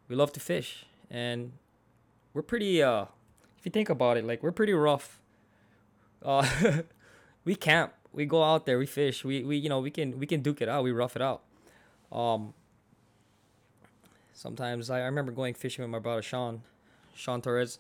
we 0.09 0.17
love 0.17 0.33
to 0.33 0.41
fish, 0.41 0.85
and 1.11 1.53
we're 2.35 2.43
pretty. 2.43 2.83
Uh, 2.83 3.07
if 3.59 3.67
you 3.67 3.71
think 3.71 3.89
about 3.89 4.17
it, 4.17 4.27
like 4.27 4.43
we're 4.43 4.53
pretty 4.53 4.73
rough. 4.73 5.21
Uh, 6.23 6.47
we 7.45 7.55
camp, 7.55 7.93
we 8.13 8.27
go 8.27 8.43
out 8.43 8.67
there, 8.67 8.79
we 8.79 8.87
fish, 8.87 9.25
we 9.25 9.45
we 9.45 9.57
you 9.57 9.69
know 9.69 9.81
we 9.81 9.91
can 9.91 10.19
we 10.19 10.27
can 10.27 10.43
duke 10.43 10.61
it 10.61 10.69
out, 10.69 10.85
we 10.85 10.93
rough 10.93 11.17
it 11.17 11.23
out. 11.23 11.43
Um, 12.11 12.53
sometimes 14.35 14.91
I, 14.91 15.01
I 15.01 15.05
remember 15.05 15.33
going 15.33 15.55
fishing 15.55 15.83
with 15.83 15.91
my 15.91 15.99
brother 15.99 16.23
Sean, 16.23 16.63
Sean 17.15 17.41
Torres 17.41 17.79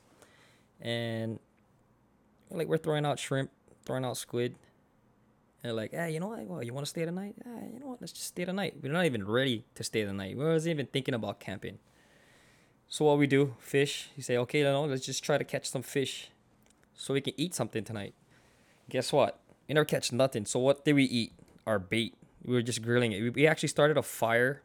and 0.83 1.39
like 2.51 2.69
we're 2.69 2.77
throwing 2.77 3.07
out 3.07 3.19
shrimp, 3.19 3.51
throwing 3.87 4.05
out 4.05 4.17
squid, 4.17 4.57
And 5.63 5.71
they're 5.71 5.73
like, 5.73 5.93
hey, 5.93 6.11
you 6.11 6.21
know 6.21 6.29
what? 6.29 6.45
Well, 6.45 6.63
you 6.63 6.75
want 6.75 6.85
to 6.85 6.91
stay 6.91 7.05
the 7.05 7.13
night? 7.13 7.37
Yeah, 7.47 7.65
you 7.73 7.81
know 7.81 7.87
what? 7.87 8.01
Let's 8.01 8.13
just 8.13 8.27
stay 8.27 8.45
the 8.45 8.53
night. 8.53 8.75
We're 8.83 8.93
not 8.93 9.07
even 9.07 9.27
ready 9.27 9.65
to 9.77 9.85
stay 9.85 10.05
the 10.05 10.13
night. 10.13 10.37
We 10.37 10.45
wasn't 10.45 10.73
even 10.73 10.87
thinking 10.87 11.15
about 11.15 11.41
camping. 11.41 11.79
So 12.89 13.07
what 13.07 13.19
we 13.19 13.27
do, 13.27 13.55
fish. 13.59 14.11
You 14.17 14.23
say, 14.23 14.37
okay, 14.39 14.63
no, 14.65 14.85
let's 14.85 15.07
just 15.07 15.25
try 15.25 15.39
to 15.39 15.45
catch 15.45 15.71
some 15.71 15.83
fish, 15.83 16.31
so 16.95 17.15
we 17.15 17.21
can 17.21 17.33
eat 17.37 17.55
something 17.55 17.85
tonight. 17.85 18.15
Guess 18.91 19.13
what? 19.13 19.39
We 19.69 19.75
never 19.75 19.85
catch 19.85 20.13
nothing. 20.13 20.45
So 20.45 20.59
what 20.59 20.85
did 20.85 20.95
we 20.95 21.05
eat? 21.05 21.33
Our 21.67 21.79
bait. 21.79 22.15
We 22.45 22.55
were 22.55 22.63
just 22.63 22.83
grilling 22.83 23.13
it. 23.13 23.35
We, 23.35 23.47
actually 23.47 23.69
started 23.69 23.97
a 23.97 24.03
fire. 24.03 24.63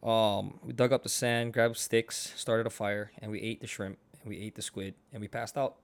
Um, 0.00 0.60
we 0.62 0.72
dug 0.72 0.92
up 0.92 1.02
the 1.02 1.08
sand, 1.08 1.52
grabbed 1.52 1.76
sticks, 1.76 2.32
started 2.36 2.66
a 2.66 2.70
fire, 2.70 3.10
and 3.20 3.32
we 3.32 3.40
ate 3.40 3.60
the 3.60 3.66
shrimp 3.66 3.98
we 4.24 4.38
ate 4.38 4.54
the 4.54 4.62
squid 4.62 4.94
and 5.12 5.20
we 5.20 5.28
passed 5.28 5.56
out. 5.56 5.76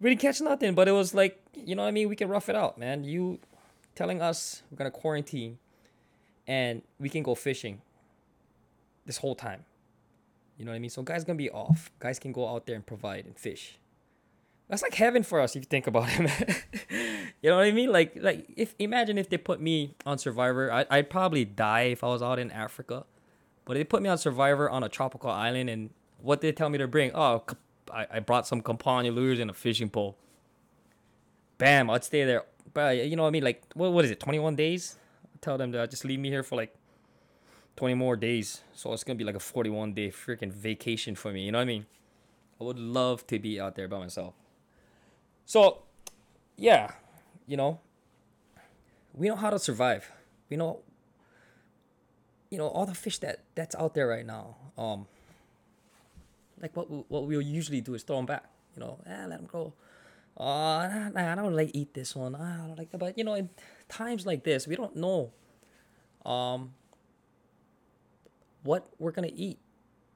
We 0.00 0.10
didn't 0.10 0.20
catch 0.20 0.40
nothing, 0.40 0.74
but 0.74 0.88
it 0.88 0.92
was 0.92 1.14
like, 1.14 1.40
you 1.54 1.74
know 1.74 1.82
what 1.82 1.88
I 1.88 1.92
mean? 1.92 2.08
We 2.08 2.16
can 2.16 2.28
rough 2.28 2.48
it 2.48 2.56
out, 2.56 2.78
man. 2.78 3.04
You 3.04 3.38
telling 3.94 4.20
us 4.20 4.62
we're 4.70 4.76
gonna 4.76 4.90
quarantine 4.90 5.58
and 6.46 6.82
we 6.98 7.08
can 7.08 7.22
go 7.22 7.34
fishing 7.34 7.80
this 9.06 9.18
whole 9.18 9.34
time. 9.34 9.64
You 10.58 10.64
know 10.64 10.72
what 10.72 10.76
I 10.76 10.80
mean? 10.80 10.90
So 10.90 11.02
guys 11.02 11.24
gonna 11.24 11.36
be 11.36 11.50
off. 11.50 11.90
Guys 11.98 12.18
can 12.18 12.32
go 12.32 12.48
out 12.48 12.66
there 12.66 12.74
and 12.74 12.84
provide 12.84 13.24
and 13.24 13.38
fish. 13.38 13.78
That's 14.68 14.82
like 14.82 14.94
heaven 14.94 15.22
for 15.22 15.40
us 15.40 15.54
if 15.54 15.62
you 15.62 15.66
think 15.66 15.86
about 15.86 16.08
it, 16.08 16.64
you 17.42 17.50
know 17.50 17.56
what 17.56 17.66
I 17.66 17.72
mean? 17.72 17.92
Like 17.92 18.16
like 18.16 18.46
if 18.56 18.74
imagine 18.78 19.18
if 19.18 19.28
they 19.28 19.36
put 19.36 19.60
me 19.60 19.94
on 20.06 20.18
Survivor, 20.18 20.72
I 20.72 20.86
I'd 20.90 21.10
probably 21.10 21.44
die 21.44 21.82
if 21.82 22.02
I 22.02 22.08
was 22.08 22.22
out 22.22 22.38
in 22.38 22.50
Africa. 22.50 23.04
But 23.66 23.74
they 23.74 23.84
put 23.84 24.02
me 24.02 24.08
on 24.08 24.18
Survivor 24.18 24.68
on 24.68 24.82
a 24.82 24.88
tropical 24.88 25.30
island 25.30 25.70
and 25.70 25.90
what 26.20 26.40
they 26.40 26.52
tell 26.52 26.68
me 26.68 26.78
to 26.78 26.88
bring? 26.88 27.10
Oh, 27.14 27.44
I, 27.92 28.06
I 28.14 28.20
brought 28.20 28.46
some 28.46 28.60
Campania 28.60 29.12
lures 29.12 29.38
and 29.38 29.50
a 29.50 29.54
fishing 29.54 29.90
pole. 29.90 30.16
Bam, 31.58 31.90
I'd 31.90 32.04
stay 32.04 32.24
there. 32.24 32.44
But 32.72 32.96
you 33.06 33.16
know 33.16 33.22
what 33.22 33.28
I 33.28 33.32
mean? 33.32 33.44
Like, 33.44 33.62
what, 33.74 33.92
what 33.92 34.04
is 34.04 34.10
it? 34.10 34.20
21 34.20 34.56
days? 34.56 34.96
I 35.24 35.38
tell 35.40 35.58
them 35.58 35.72
to 35.72 35.86
just 35.86 36.04
leave 36.04 36.18
me 36.18 36.28
here 36.28 36.42
for 36.42 36.56
like 36.56 36.74
20 37.76 37.94
more 37.94 38.16
days. 38.16 38.62
So 38.72 38.92
it's 38.92 39.04
going 39.04 39.16
to 39.16 39.22
be 39.22 39.26
like 39.26 39.36
a 39.36 39.40
41 39.40 39.94
day 39.94 40.10
freaking 40.10 40.52
vacation 40.52 41.14
for 41.14 41.32
me. 41.32 41.44
You 41.44 41.52
know 41.52 41.58
what 41.58 41.62
I 41.62 41.66
mean? 41.66 41.86
I 42.60 42.64
would 42.64 42.78
love 42.78 43.26
to 43.28 43.38
be 43.38 43.60
out 43.60 43.74
there 43.74 43.88
by 43.88 43.98
myself. 43.98 44.34
So, 45.44 45.82
yeah, 46.56 46.92
you 47.46 47.56
know, 47.56 47.80
we 49.12 49.28
know 49.28 49.36
how 49.36 49.50
to 49.50 49.58
survive. 49.58 50.10
We 50.48 50.56
know, 50.56 50.80
you 52.50 52.58
know, 52.58 52.68
all 52.68 52.86
the 52.86 52.94
fish 52.94 53.18
that 53.18 53.40
that's 53.54 53.74
out 53.74 53.94
there 53.94 54.08
right 54.08 54.26
now. 54.26 54.56
Um, 54.78 55.06
like 56.60 56.76
what 56.76 56.90
we, 56.90 56.98
what 57.08 57.26
we'll 57.26 57.40
usually 57.40 57.80
do 57.80 57.94
is 57.94 58.02
throw 58.02 58.16
them 58.16 58.26
back. 58.26 58.44
You 58.76 58.80
know, 58.80 58.98
ah, 59.06 59.26
let 59.28 59.38
them 59.38 59.48
go. 59.50 59.72
Oh, 60.36 60.44
nah, 60.44 61.08
nah, 61.10 61.32
I 61.32 61.34
don't 61.34 61.54
like 61.54 61.70
eat 61.74 61.94
this 61.94 62.16
one. 62.16 62.34
Ah, 62.38 62.64
I 62.64 62.66
don't 62.66 62.78
like 62.78 62.90
that. 62.90 62.98
But 62.98 63.16
you 63.16 63.24
know, 63.24 63.34
in 63.34 63.50
times 63.88 64.26
like 64.26 64.44
this, 64.44 64.66
we 64.66 64.76
don't 64.76 64.96
know, 64.96 65.32
um, 66.24 66.74
what 68.62 68.88
we're 68.98 69.12
gonna 69.12 69.30
eat 69.34 69.58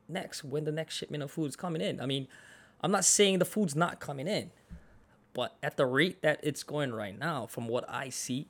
next 0.09 0.43
when 0.43 0.65
the 0.65 0.73
next 0.73 0.95
shipment 0.95 1.23
of 1.23 1.31
food 1.31 1.49
is 1.49 1.57
coming 1.57 1.83
in. 1.83 2.01
I 2.01 2.07
mean, 2.07 2.27
I'm 2.81 2.91
not 2.91 3.05
saying 3.05 3.39
the 3.39 3.45
food's 3.45 3.77
not 3.77 4.01
coming 4.01 4.27
in, 4.27 4.51
but 5.35 5.57
at 5.63 5.77
the 5.77 5.87
rate 5.87 6.23
that 6.23 6.41
it's 6.43 6.63
going 6.63 6.93
right 6.93 7.17
now, 7.17 7.47
from 7.47 7.69
what 7.69 7.85
I 7.89 8.09
see, 8.09 8.49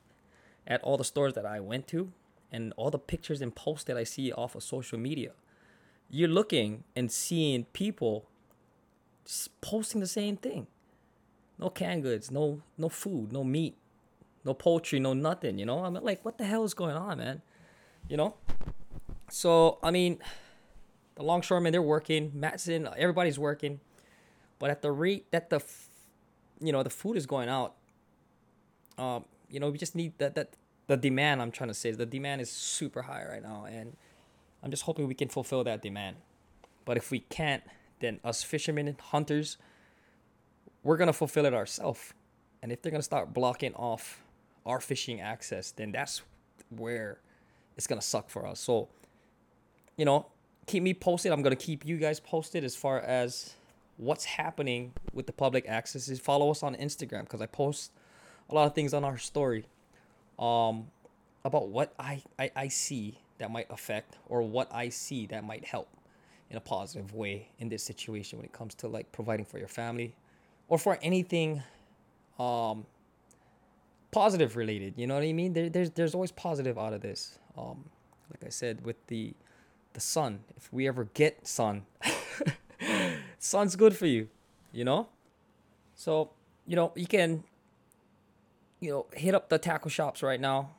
at 0.66 0.82
all 0.82 0.96
the 0.96 1.04
stores 1.04 1.34
that 1.34 1.44
I 1.44 1.60
went 1.60 1.88
to, 1.88 2.12
and 2.52 2.72
all 2.76 2.90
the 2.90 2.98
pictures 2.98 3.40
and 3.40 3.54
posts 3.54 3.84
that 3.84 3.96
I 3.96 4.04
see 4.04 4.32
off 4.32 4.54
of 4.54 4.62
social 4.62 4.98
media, 4.98 5.32
you're 6.10 6.28
looking 6.28 6.84
and 6.96 7.10
seeing 7.10 7.64
people 7.66 8.26
posting 9.60 10.00
the 10.00 10.06
same 10.06 10.36
thing. 10.36 10.66
No 11.58 11.68
canned 11.70 12.02
goods, 12.02 12.30
no 12.30 12.62
no 12.76 12.88
food, 12.88 13.32
no 13.32 13.44
meat, 13.44 13.76
no 14.44 14.54
poultry, 14.54 15.00
no 15.00 15.12
nothing. 15.12 15.58
You 15.58 15.66
know, 15.66 15.84
I'm 15.84 15.94
like, 15.94 16.24
what 16.24 16.38
the 16.38 16.44
hell 16.44 16.64
is 16.64 16.74
going 16.74 16.96
on, 16.96 17.18
man? 17.18 17.42
You 18.08 18.16
know. 18.16 18.34
So 19.30 19.78
I 19.82 19.90
mean, 19.90 20.18
the 21.16 21.24
longshoremen 21.24 21.72
they're 21.72 21.82
working. 21.82 22.30
Matson, 22.32 22.88
everybody's 22.96 23.38
working, 23.38 23.80
but 24.58 24.70
at 24.70 24.82
the 24.82 24.92
rate 24.92 25.30
that 25.32 25.50
the, 25.50 25.60
you 26.60 26.72
know, 26.72 26.82
the 26.82 26.90
food 26.90 27.16
is 27.16 27.26
going 27.26 27.48
out. 27.48 27.74
Um, 28.96 29.24
you 29.50 29.60
know, 29.60 29.70
we 29.70 29.78
just 29.78 29.94
need 29.94 30.12
that 30.18 30.36
that 30.36 30.56
the 30.86 30.96
demand. 30.96 31.42
I'm 31.42 31.50
trying 31.50 31.68
to 31.68 31.74
say 31.74 31.90
the 31.90 32.06
demand 32.06 32.40
is 32.40 32.50
super 32.50 33.02
high 33.02 33.24
right 33.28 33.42
now, 33.42 33.66
and 33.68 33.96
I'm 34.62 34.70
just 34.70 34.84
hoping 34.84 35.06
we 35.06 35.14
can 35.14 35.28
fulfill 35.28 35.64
that 35.64 35.82
demand. 35.82 36.16
But 36.84 36.96
if 36.96 37.10
we 37.10 37.20
can't, 37.20 37.62
then 38.00 38.20
us 38.24 38.42
fishermen 38.42 38.88
and 38.88 39.00
hunters, 39.00 39.56
we're 40.82 40.96
gonna 40.96 41.12
fulfill 41.12 41.44
it 41.44 41.54
ourselves. 41.54 42.12
And 42.62 42.72
if 42.72 42.82
they're 42.82 42.92
gonna 42.92 43.02
start 43.02 43.34
blocking 43.34 43.74
off 43.74 44.22
our 44.66 44.80
fishing 44.80 45.20
access, 45.20 45.70
then 45.70 45.92
that's 45.92 46.22
where 46.70 47.18
it's 47.76 47.86
gonna 47.86 48.00
suck 48.00 48.30
for 48.30 48.46
us. 48.46 48.60
So, 48.60 48.88
you 49.96 50.04
know, 50.04 50.26
keep 50.66 50.82
me 50.82 50.94
posted. 50.94 51.32
I'm 51.32 51.42
gonna 51.42 51.56
keep 51.56 51.84
you 51.84 51.96
guys 51.96 52.20
posted 52.20 52.64
as 52.64 52.74
far 52.74 53.00
as 53.00 53.54
what's 53.96 54.24
happening 54.24 54.92
with 55.12 55.26
the 55.26 55.32
public 55.32 55.68
access. 55.68 56.08
Is 56.08 56.20
follow 56.20 56.50
us 56.50 56.62
on 56.62 56.74
Instagram 56.74 57.22
because 57.22 57.40
I 57.40 57.46
post 57.46 57.92
a 58.50 58.54
lot 58.54 58.66
of 58.66 58.74
things 58.74 58.94
on 58.94 59.04
our 59.04 59.18
story, 59.18 59.66
um, 60.38 60.86
about 61.44 61.68
what 61.68 61.92
I, 61.98 62.22
I 62.38 62.50
I 62.56 62.68
see 62.68 63.18
that 63.38 63.50
might 63.50 63.66
affect 63.70 64.18
or 64.28 64.42
what 64.42 64.72
I 64.72 64.88
see 64.88 65.26
that 65.26 65.44
might 65.44 65.64
help 65.64 65.88
in 66.50 66.56
a 66.56 66.60
positive 66.60 67.14
way 67.14 67.48
in 67.58 67.68
this 67.68 67.82
situation 67.82 68.38
when 68.38 68.44
it 68.44 68.52
comes 68.52 68.74
to 68.76 68.88
like 68.88 69.10
providing 69.12 69.44
for 69.44 69.58
your 69.58 69.68
family 69.68 70.14
or 70.68 70.78
for 70.78 70.98
anything 71.02 71.62
um 72.38 72.86
positive 74.10 74.56
related 74.56 74.94
you 74.96 75.06
know 75.06 75.14
what 75.14 75.22
i 75.22 75.32
mean? 75.32 75.52
There, 75.52 75.68
there's 75.68 75.90
there's 75.90 76.14
always 76.14 76.32
positive 76.32 76.78
out 76.78 76.92
of 76.92 77.00
this. 77.00 77.38
Um 77.56 77.84
like 78.30 78.44
i 78.44 78.50
said 78.50 78.84
with 78.84 79.06
the 79.08 79.34
the 79.92 80.00
sun 80.00 80.40
if 80.56 80.72
we 80.72 80.86
ever 80.86 81.04
get 81.14 81.46
sun 81.46 81.86
sun's 83.38 83.76
good 83.76 83.96
for 83.96 84.06
you 84.06 84.28
you 84.72 84.84
know? 84.84 85.08
So 85.94 86.30
you 86.66 86.76
know 86.76 86.92
you 86.94 87.06
can 87.06 87.44
you 88.80 88.90
know 88.90 89.06
hit 89.12 89.34
up 89.34 89.48
the 89.48 89.58
tackle 89.58 89.90
shops 89.90 90.22
right 90.22 90.40
now 90.40 90.70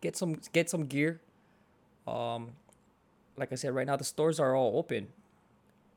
get 0.00 0.16
some 0.16 0.38
get 0.52 0.68
some 0.70 0.86
gear 0.86 1.20
um, 2.06 2.50
like 3.36 3.52
I 3.52 3.54
said, 3.54 3.74
right 3.74 3.86
now 3.86 3.96
the 3.96 4.04
stores 4.04 4.40
are 4.40 4.54
all 4.54 4.78
open. 4.78 5.08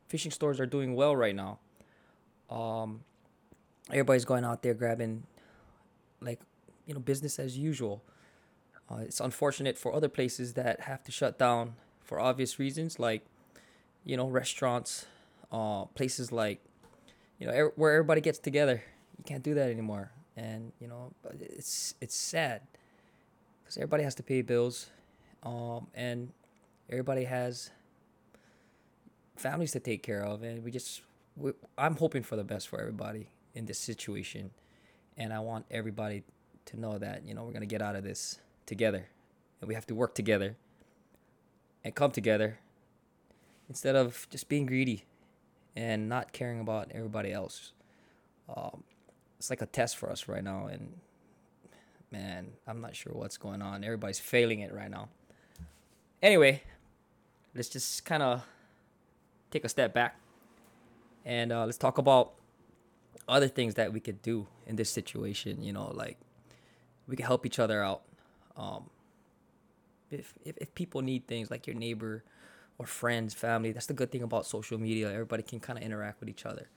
Fishing 0.08 0.32
stores 0.32 0.60
are 0.60 0.66
doing 0.66 0.96
well 0.96 1.16
right 1.16 1.36
now. 1.36 1.60
Um, 2.50 3.02
everybody's 3.90 4.26
going 4.26 4.46
out 4.46 4.62
there 4.62 4.74
grabbing, 4.74 5.24
like, 6.22 6.40
you 6.86 6.94
know, 6.94 7.00
business 7.00 7.40
as 7.40 7.58
usual. 7.58 8.04
Uh, 8.90 8.98
it's 8.98 9.20
unfortunate 9.20 9.78
for 9.78 9.94
other 9.94 10.10
places 10.10 10.54
that 10.54 10.82
have 10.82 11.04
to 11.04 11.12
shut 11.12 11.40
down 11.40 11.74
for 12.04 12.20
obvious 12.20 12.60
reasons, 12.60 13.00
like, 13.00 13.26
you 14.04 14.16
know, 14.16 14.28
restaurants, 14.28 15.08
uh, 15.52 15.86
places 15.86 16.32
like, 16.32 16.60
you 17.40 17.48
know, 17.48 17.54
er- 17.54 17.74
where 17.76 17.94
everybody 17.94 18.22
gets 18.22 18.38
together. 18.38 18.84
You 19.18 19.24
can't 19.24 19.44
do 19.44 19.56
that 19.56 19.70
anymore, 19.70 20.12
and 20.38 20.72
you 20.80 20.88
know, 20.88 21.14
it's 21.40 21.96
it's 22.02 22.16
sad 22.16 22.62
because 23.64 23.78
everybody 23.78 24.04
has 24.04 24.14
to 24.16 24.24
pay 24.24 24.42
bills 24.42 24.90
um, 25.46 25.88
and 25.94 26.32
everybody 26.90 27.24
has 27.26 27.70
families 29.38 29.72
to 29.74 29.80
take 29.80 30.02
care 30.04 30.24
of, 30.24 30.44
and 30.44 30.64
we 30.64 30.72
just 30.72 31.02
we, 31.38 31.52
I'm 31.78 31.96
hoping 31.96 32.24
for 32.24 32.36
the 32.36 32.44
best 32.44 32.68
for 32.68 32.80
everybody 32.80 33.30
in 33.54 33.66
this 33.66 33.80
situation, 33.80 34.52
and 35.18 35.32
I 35.32 35.40
want 35.40 35.66
everybody 35.70 36.24
to 36.66 36.80
know 36.80 36.98
that 36.98 37.26
you 37.26 37.34
know 37.34 37.44
we're 37.44 37.54
gonna 37.54 37.66
get 37.68 37.82
out 37.82 37.96
of 37.96 38.04
this 38.04 38.40
together, 38.66 39.08
and 39.62 39.68
we 39.68 39.76
have 39.76 39.86
to 39.88 39.96
work 39.96 40.16
together 40.16 40.58
and 41.84 41.94
come 41.94 42.12
together 42.12 42.58
instead 43.70 43.96
of 43.96 44.28
just 44.32 44.50
being 44.50 44.66
greedy 44.66 45.06
and 45.76 46.10
not 46.10 46.34
caring 46.34 46.60
about 46.60 46.92
everybody 46.92 47.32
else. 47.32 47.72
Um, 48.56 48.84
it's 49.38 49.50
like 49.50 49.62
a 49.62 49.66
test 49.68 49.98
for 49.98 50.10
us 50.10 50.28
right 50.28 50.44
now, 50.44 50.68
and 50.68 50.94
man, 52.12 52.54
I'm 52.68 52.82
not 52.82 52.96
sure 52.96 53.14
what's 53.14 53.38
going 53.38 53.62
on. 53.62 53.84
Everybody's 53.84 54.20
failing 54.20 54.62
it 54.62 54.74
right 54.74 54.90
now. 54.90 55.10
Anyway, 56.26 56.64
let's 57.54 57.70
just 57.70 58.04
kind 58.04 58.24
of 58.24 58.44
take 59.52 59.64
a 59.64 59.70
step 59.70 59.94
back 59.94 60.20
and 61.24 61.52
uh, 61.52 61.66
let's 61.66 61.78
talk 61.78 62.00
about 62.00 62.34
other 63.28 63.48
things 63.48 63.76
that 63.76 63.94
we 63.94 64.00
could 64.00 64.24
do 64.24 64.48
in 64.66 64.76
this 64.76 64.90
situation. 64.90 65.62
You 65.62 65.72
know, 65.72 65.92
like 65.94 66.18
we 67.08 67.16
can 67.16 67.28
help 67.28 67.46
each 67.46 67.60
other 67.60 67.84
out. 67.84 68.02
Um, 68.58 68.90
if, 70.10 70.34
if 70.44 70.58
if 70.58 70.74
people 70.74 71.04
need 71.04 71.28
things 71.28 71.52
like 71.52 71.68
your 71.68 71.76
neighbor 71.76 72.24
or 72.80 72.88
friends, 72.88 73.36
family, 73.36 73.72
that's 73.72 73.86
the 73.86 73.94
good 73.94 74.12
thing 74.12 74.24
about 74.24 74.48
social 74.48 74.80
media. 74.80 75.12
Everybody 75.12 75.44
can 75.44 75.60
kind 75.60 75.78
of 75.78 75.86
interact 75.86 76.22
with 76.22 76.30
each 76.30 76.48
other. 76.48 76.70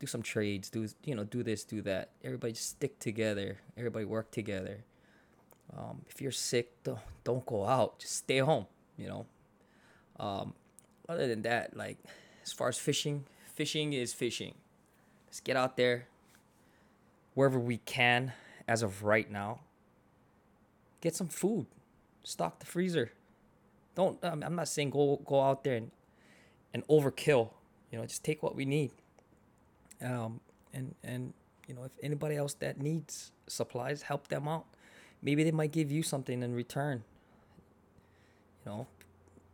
Do 0.00 0.08
some 0.08 0.20
trades. 0.22 0.68
Do 0.68 0.88
you 1.04 1.14
know? 1.14 1.22
Do 1.22 1.44
this. 1.44 1.62
Do 1.62 1.80
that. 1.82 2.10
Everybody 2.24 2.54
just 2.54 2.70
stick 2.70 2.98
together. 2.98 3.58
Everybody 3.76 4.04
work 4.04 4.32
together. 4.32 4.82
Um, 5.76 6.02
if 6.08 6.20
you're 6.20 6.32
sick, 6.32 6.82
don't, 6.82 6.98
don't 7.24 7.46
go 7.46 7.66
out. 7.66 7.98
Just 7.98 8.16
stay 8.16 8.38
home, 8.38 8.66
you 8.96 9.08
know. 9.08 9.26
Um, 10.18 10.54
other 11.08 11.28
than 11.28 11.42
that, 11.42 11.76
like 11.76 11.98
as 12.44 12.52
far 12.52 12.68
as 12.68 12.78
fishing, 12.78 13.24
fishing 13.54 13.92
is 13.92 14.12
fishing. 14.12 14.54
Let's 15.26 15.40
get 15.40 15.56
out 15.56 15.76
there 15.76 16.06
wherever 17.34 17.58
we 17.58 17.76
can 17.78 18.32
as 18.66 18.82
of 18.82 19.04
right 19.04 19.30
now, 19.30 19.60
get 21.00 21.14
some 21.14 21.28
food, 21.28 21.66
stock 22.24 22.58
the 22.58 22.66
freezer. 22.66 23.12
Don't. 23.94 24.18
I'm 24.22 24.56
not 24.56 24.68
saying 24.68 24.90
go 24.90 25.20
go 25.24 25.40
out 25.40 25.64
there 25.64 25.76
and 25.76 25.90
and 26.74 26.86
overkill. 26.88 27.50
You 27.90 27.98
know, 27.98 28.06
just 28.06 28.24
take 28.24 28.42
what 28.42 28.54
we 28.54 28.64
need. 28.64 28.90
Um, 30.02 30.40
and 30.72 30.94
and 31.02 31.32
you 31.66 31.74
know, 31.74 31.84
if 31.84 31.92
anybody 32.02 32.36
else 32.36 32.54
that 32.54 32.80
needs 32.80 33.32
supplies, 33.46 34.02
help 34.02 34.28
them 34.28 34.48
out. 34.48 34.66
Maybe 35.22 35.44
they 35.44 35.50
might 35.50 35.72
give 35.72 35.90
you 35.90 36.02
something 36.02 36.42
in 36.42 36.54
return. 36.54 37.04
You 38.64 38.72
know, 38.72 38.86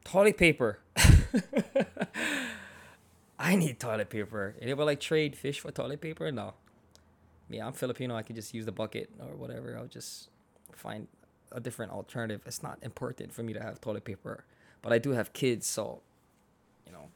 toilet 0.05 0.37
paper. 0.37 0.79
I 3.39 3.57
need 3.57 3.81
toilet 3.81 4.11
paper. 4.11 4.55
Anybody 4.61 4.87
like 4.87 5.01
trade 5.01 5.37
fish 5.37 5.61
for 5.61 5.71
toilet 5.71 6.01
paper? 6.01 6.31
No. 6.31 6.55
Me, 7.49 7.61
I'm 7.61 7.73
Filipino. 7.73 8.17
I 8.17 8.23
can 8.23 8.37
just 8.37 8.55
use 8.55 8.65
the 8.65 8.73
bucket 8.73 9.11
or 9.21 9.37
whatever. 9.37 9.77
I'll 9.77 9.87
just 9.87 10.29
find 10.73 11.09
a 11.53 11.61
different 11.61 11.93
alternative. 11.93 12.43
It's 12.47 12.63
not 12.63 12.79
important 12.83 13.33
for 13.33 13.43
me 13.43 13.53
to 13.53 13.61
have 13.63 13.81
toilet 13.81 14.05
paper, 14.05 14.45
but 14.83 14.93
I 14.93 14.99
do 14.99 15.11
have 15.11 15.33
kids, 15.33 15.67
so 15.67 16.01
you 16.87 16.93
know, 16.93 17.09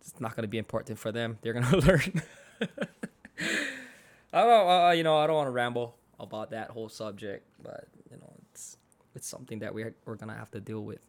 it's 0.00 0.20
not 0.20 0.36
gonna 0.36 0.48
be 0.48 0.58
important 0.58 0.98
for 0.98 1.12
them. 1.12 1.38
They're 1.42 1.52
gonna 1.52 1.76
learn. 1.86 2.22
I 4.32 4.42
don't, 4.42 4.70
uh, 4.70 4.90
you 4.92 5.02
know, 5.02 5.16
I 5.16 5.26
don't 5.26 5.36
want 5.36 5.48
to 5.48 5.52
ramble 5.52 5.96
about 6.20 6.50
that 6.50 6.70
whole 6.70 6.88
subject, 6.88 7.46
but 7.62 7.88
you 8.10 8.16
know, 8.16 8.32
it's 8.52 8.76
it's 9.14 9.26
something 9.26 9.58
that 9.60 9.74
we're 9.74 9.94
we're 10.04 10.16
gonna 10.16 10.36
have 10.36 10.50
to 10.52 10.60
deal 10.60 10.84
with. 10.84 11.00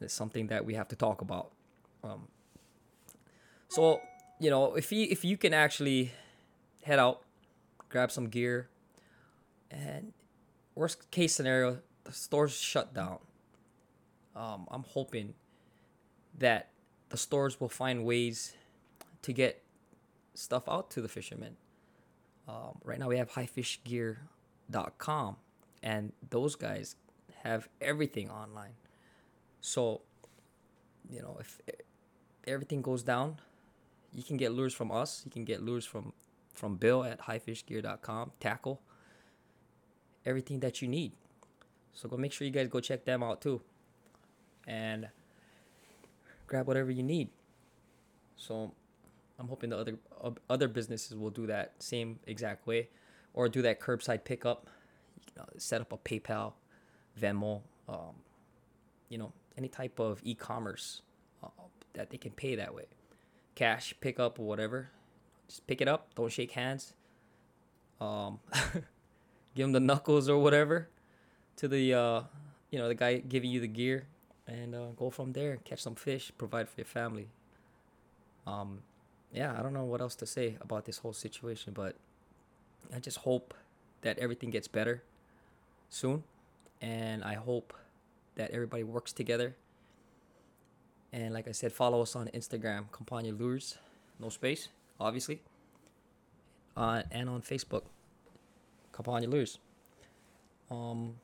It's 0.00 0.14
something 0.14 0.48
that 0.48 0.64
we 0.64 0.74
have 0.74 0.88
to 0.88 0.96
talk 0.96 1.20
about. 1.20 1.52
Um, 2.02 2.28
so 3.68 4.00
you 4.40 4.50
know, 4.50 4.74
if 4.74 4.92
you 4.92 5.06
if 5.08 5.24
you 5.24 5.36
can 5.36 5.54
actually 5.54 6.12
head 6.82 6.98
out, 6.98 7.22
grab 7.88 8.10
some 8.10 8.28
gear, 8.28 8.68
and 9.70 10.12
worst 10.74 11.10
case 11.10 11.34
scenario, 11.34 11.78
the 12.04 12.12
stores 12.12 12.56
shut 12.56 12.92
down. 12.92 13.18
Um, 14.34 14.66
I'm 14.70 14.84
hoping 14.88 15.34
that 16.38 16.70
the 17.10 17.16
stores 17.16 17.60
will 17.60 17.68
find 17.68 18.04
ways 18.04 18.54
to 19.22 19.32
get 19.32 19.62
stuff 20.34 20.68
out 20.68 20.90
to 20.90 21.00
the 21.00 21.08
fishermen. 21.08 21.56
Um, 22.48 22.78
right 22.82 22.98
now 22.98 23.08
we 23.08 23.18
have 23.18 23.30
highfishgear.com 24.72 25.36
and 25.82 26.12
those 26.30 26.56
guys 26.56 26.96
have 27.42 27.68
everything 27.80 28.30
online. 28.30 28.74
So, 29.60 30.02
you 31.08 31.20
know, 31.20 31.36
if 31.40 31.60
everything 32.46 32.82
goes 32.82 33.02
down, 33.02 33.36
you 34.12 34.22
can 34.22 34.36
get 34.36 34.52
lures 34.52 34.74
from 34.74 34.90
us. 34.90 35.22
You 35.24 35.30
can 35.30 35.44
get 35.44 35.62
lures 35.62 35.84
from 35.84 36.12
from 36.54 36.76
Bill 36.76 37.02
at 37.02 37.22
highfishgear.com, 37.22 38.32
tackle, 38.38 38.82
everything 40.26 40.60
that 40.60 40.82
you 40.82 40.88
need. 40.88 41.12
So 41.94 42.08
go 42.08 42.16
make 42.16 42.32
sure 42.32 42.46
you 42.46 42.52
guys 42.52 42.68
go 42.68 42.80
check 42.80 43.04
them 43.04 43.22
out 43.22 43.40
too. 43.40 43.62
And 44.66 45.08
grab 46.46 46.66
whatever 46.66 46.90
you 46.90 47.02
need. 47.02 47.30
So 48.36 48.72
I'm 49.38 49.48
hoping 49.48 49.70
the 49.70 49.78
other 49.78 49.96
other 50.48 50.68
businesses 50.68 51.16
will 51.16 51.30
do 51.30 51.46
that 51.46 51.74
same 51.82 52.18
exact 52.26 52.66
way, 52.66 52.88
or 53.34 53.48
do 53.48 53.62
that 53.62 53.80
curbside 53.80 54.24
pickup. 54.24 54.68
You 55.28 55.42
know, 55.42 55.48
set 55.56 55.80
up 55.80 55.92
a 55.92 55.98
PayPal, 55.98 56.52
Venmo, 57.20 57.62
um, 57.88 58.14
you 59.08 59.18
know, 59.18 59.32
any 59.56 59.68
type 59.68 59.98
of 59.98 60.20
e-commerce 60.24 61.02
uh, 61.42 61.48
that 61.94 62.10
they 62.10 62.18
can 62.18 62.32
pay 62.32 62.54
that 62.56 62.74
way, 62.74 62.84
cash 63.54 63.94
pickup 64.00 64.38
or 64.38 64.46
whatever. 64.46 64.90
Just 65.48 65.66
pick 65.66 65.80
it 65.80 65.88
up. 65.88 66.14
Don't 66.14 66.32
shake 66.32 66.52
hands. 66.52 66.94
Um, 68.00 68.40
give 69.54 69.64
them 69.64 69.72
the 69.72 69.80
knuckles 69.80 70.28
or 70.28 70.38
whatever 70.38 70.88
to 71.56 71.68
the 71.68 71.94
uh, 71.94 72.22
you 72.70 72.78
know 72.78 72.88
the 72.88 72.94
guy 72.94 73.18
giving 73.18 73.50
you 73.50 73.60
the 73.60 73.68
gear 73.68 74.06
and 74.46 74.74
uh, 74.74 74.86
go 74.96 75.10
from 75.10 75.32
there. 75.32 75.58
Catch 75.64 75.82
some 75.82 75.94
fish, 75.94 76.32
provide 76.36 76.68
for 76.68 76.80
your 76.80 76.86
family. 76.86 77.28
Um, 78.46 78.80
yeah, 79.32 79.54
I 79.58 79.62
don't 79.62 79.72
know 79.72 79.84
what 79.84 80.00
else 80.00 80.14
to 80.16 80.26
say 80.26 80.56
about 80.60 80.84
this 80.84 80.98
whole 80.98 81.12
situation, 81.12 81.72
but 81.72 81.96
I 82.94 82.98
just 82.98 83.18
hope 83.18 83.54
that 84.02 84.18
everything 84.18 84.50
gets 84.50 84.68
better 84.68 85.02
soon, 85.88 86.24
and 86.80 87.22
I 87.22 87.34
hope 87.34 87.72
that 88.36 88.50
everybody 88.50 88.82
works 88.82 89.12
together. 89.12 89.54
And 91.12 91.34
like 91.34 91.46
I 91.46 91.52
said, 91.52 91.72
follow 91.72 92.02
us 92.02 92.16
on 92.16 92.28
Instagram, 92.28 92.90
Campania 92.92 93.32
Lures, 93.32 93.76
no 94.18 94.30
space, 94.30 94.68
obviously, 94.98 95.42
uh, 96.76 97.02
and 97.10 97.28
on 97.28 97.42
Facebook, 97.42 97.82
Campania 98.92 99.28
Lures. 99.28 99.58
Um, 100.70 101.16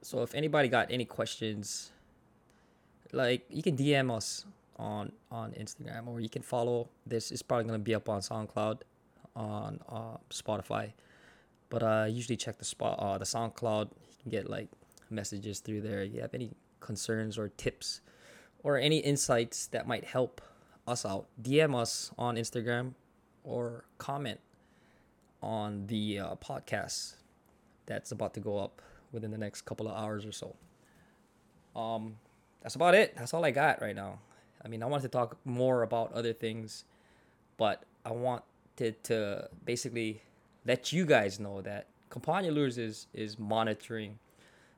so 0.00 0.22
if 0.22 0.34
anybody 0.34 0.68
got 0.68 0.90
any 0.90 1.04
questions, 1.04 1.90
like 3.12 3.44
you 3.48 3.62
can 3.62 3.76
DM 3.76 4.10
us 4.14 4.44
on 4.76 5.12
on 5.30 5.52
Instagram 5.52 6.06
or 6.06 6.20
you 6.20 6.28
can 6.28 6.42
follow 6.42 6.88
this. 7.06 7.30
It's 7.30 7.42
probably 7.42 7.64
gonna 7.66 7.78
be 7.78 7.94
up 7.94 8.08
on 8.08 8.20
SoundCloud, 8.20 8.80
on 9.36 9.80
uh, 9.88 10.16
Spotify, 10.30 10.92
but 11.68 11.82
uh, 11.82 12.06
usually 12.08 12.36
check 12.36 12.58
the 12.58 12.64
spot 12.64 12.98
uh, 12.98 13.18
the 13.18 13.24
SoundCloud. 13.24 13.90
You 13.90 14.16
can 14.22 14.30
get 14.30 14.50
like 14.50 14.68
messages 15.10 15.60
through 15.60 15.82
there. 15.82 16.02
If 16.02 16.14
you 16.14 16.20
have 16.20 16.34
any 16.34 16.50
concerns 16.80 17.38
or 17.38 17.48
tips 17.48 18.00
or 18.62 18.78
any 18.78 18.98
insights 18.98 19.66
that 19.68 19.86
might 19.86 20.04
help 20.04 20.40
us 20.86 21.04
out, 21.04 21.26
DM 21.42 21.74
us 21.74 22.10
on 22.18 22.36
Instagram 22.36 22.94
or 23.42 23.84
comment 23.98 24.40
on 25.42 25.86
the 25.86 26.18
uh, 26.18 26.34
podcast 26.36 27.16
that's 27.86 28.12
about 28.12 28.34
to 28.34 28.40
go 28.40 28.58
up 28.58 28.80
within 29.12 29.30
the 29.30 29.38
next 29.38 29.62
couple 29.62 29.86
of 29.86 29.96
hours 29.96 30.24
or 30.24 30.32
so. 30.32 30.56
Um, 31.76 32.16
that's 32.62 32.74
about 32.74 32.94
it. 32.94 33.14
That's 33.16 33.34
all 33.34 33.44
I 33.44 33.50
got 33.50 33.82
right 33.82 33.94
now. 33.94 34.20
I 34.64 34.68
mean, 34.68 34.82
I 34.82 34.86
wanted 34.86 35.02
to 35.02 35.08
talk 35.08 35.36
more 35.44 35.82
about 35.82 36.12
other 36.12 36.32
things, 36.32 36.84
but 37.58 37.84
I 38.04 38.12
wanted 38.12 38.44
to 38.76 39.48
basically 39.64 40.22
let 40.66 40.92
you 40.92 41.04
guys 41.06 41.38
know 41.38 41.60
that 41.62 41.86
Campania 42.10 42.52
Lures 42.52 42.78
is 42.78 43.06
is 43.12 43.38
monitoring 43.38 44.18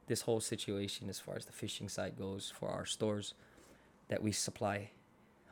this 0.06 0.22
whole 0.22 0.40
situation 0.40 1.08
as 1.08 1.18
far 1.18 1.36
as 1.36 1.46
the 1.46 1.52
fishing 1.52 1.88
side 1.88 2.16
goes 2.16 2.52
for 2.56 2.68
our 2.68 2.86
stores 2.86 3.34
that 4.08 4.22
we 4.22 4.30
supply 4.30 4.90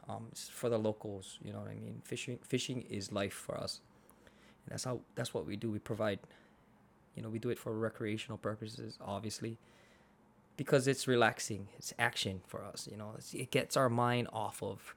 um, 0.08 0.28
for 0.34 0.68
the 0.68 0.78
locals. 0.78 1.38
You 1.42 1.52
know 1.52 1.58
what 1.60 1.70
I 1.70 1.74
mean? 1.74 2.02
Fishing 2.04 2.38
fishing 2.42 2.82
is 2.82 3.12
life 3.12 3.34
for 3.34 3.56
us, 3.56 3.80
and 4.64 4.72
that's 4.72 4.84
how 4.84 5.00
that's 5.14 5.34
what 5.34 5.46
we 5.46 5.56
do. 5.56 5.70
We 5.70 5.78
provide 5.78 6.20
you 7.14 7.22
know, 7.22 7.28
we 7.28 7.38
do 7.38 7.50
it 7.50 7.58
for 7.58 7.72
recreational 7.72 8.38
purposes, 8.38 8.98
obviously, 9.00 9.58
because 10.56 10.88
it's 10.88 11.06
relaxing. 11.06 11.68
It's 11.78 11.92
action 11.98 12.40
for 12.46 12.64
us. 12.64 12.88
You 12.90 12.96
know, 12.96 13.14
it 13.32 13.50
gets 13.50 13.76
our 13.76 13.88
mind 13.88 14.28
off 14.32 14.62
of 14.62 14.94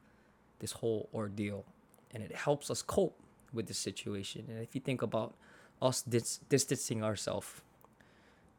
this 0.59 0.71
whole 0.73 1.09
ordeal, 1.13 1.65
and 2.13 2.23
it 2.23 2.35
helps 2.35 2.71
us 2.71 2.81
cope 2.81 3.19
with 3.53 3.67
the 3.67 3.73
situation. 3.73 4.45
And 4.49 4.61
if 4.61 4.75
you 4.75 4.81
think 4.81 5.01
about 5.01 5.33
us 5.81 6.01
dis- 6.01 6.39
distancing 6.49 7.03
ourselves, 7.03 7.61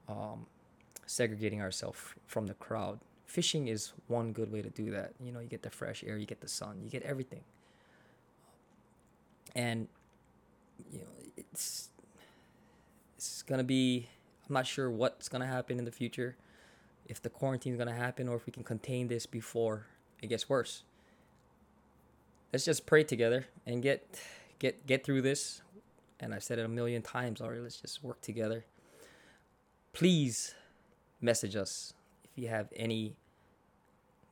um, 0.08 0.46
segregating 1.06 1.60
ourselves 1.60 1.98
from 2.26 2.46
the 2.46 2.54
crowd, 2.54 3.00
fishing 3.26 3.68
is 3.68 3.92
one 4.06 4.32
good 4.32 4.50
way 4.52 4.62
to 4.62 4.70
do 4.70 4.90
that. 4.90 5.12
You 5.20 5.32
know, 5.32 5.40
you 5.40 5.48
get 5.48 5.62
the 5.62 5.70
fresh 5.70 6.04
air, 6.06 6.16
you 6.16 6.26
get 6.26 6.40
the 6.40 6.48
sun, 6.48 6.80
you 6.82 6.90
get 6.90 7.02
everything. 7.02 7.42
And 9.54 9.88
you 10.92 11.00
know, 11.00 11.06
it's 11.36 11.88
it's 13.18 13.42
gonna 13.42 13.64
be 13.64 14.08
i'm 14.48 14.54
not 14.54 14.66
sure 14.66 14.90
what's 14.90 15.28
gonna 15.28 15.46
happen 15.46 15.78
in 15.78 15.84
the 15.84 15.90
future 15.90 16.36
if 17.06 17.20
the 17.20 17.28
quarantine 17.28 17.72
is 17.72 17.78
gonna 17.78 17.92
happen 17.92 18.28
or 18.28 18.36
if 18.36 18.46
we 18.46 18.52
can 18.52 18.62
contain 18.62 19.08
this 19.08 19.26
before 19.26 19.86
it 20.22 20.28
gets 20.28 20.48
worse 20.48 20.84
let's 22.52 22.64
just 22.64 22.86
pray 22.86 23.02
together 23.02 23.46
and 23.66 23.82
get 23.82 24.20
get 24.58 24.86
get 24.86 25.04
through 25.04 25.22
this 25.22 25.62
and 26.20 26.34
i've 26.34 26.42
said 26.42 26.58
it 26.58 26.64
a 26.64 26.68
million 26.68 27.02
times 27.02 27.40
already 27.40 27.60
let's 27.60 27.80
just 27.80 28.02
work 28.02 28.20
together 28.20 28.64
please 29.92 30.54
message 31.20 31.56
us 31.56 31.92
if 32.24 32.30
you 32.42 32.48
have 32.48 32.68
any 32.76 33.16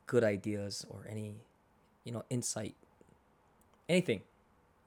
good 0.06 0.24
ideas 0.24 0.84
or 0.88 1.06
any 1.08 1.36
you 2.04 2.12
know 2.12 2.24
insight 2.30 2.74
anything 3.88 4.22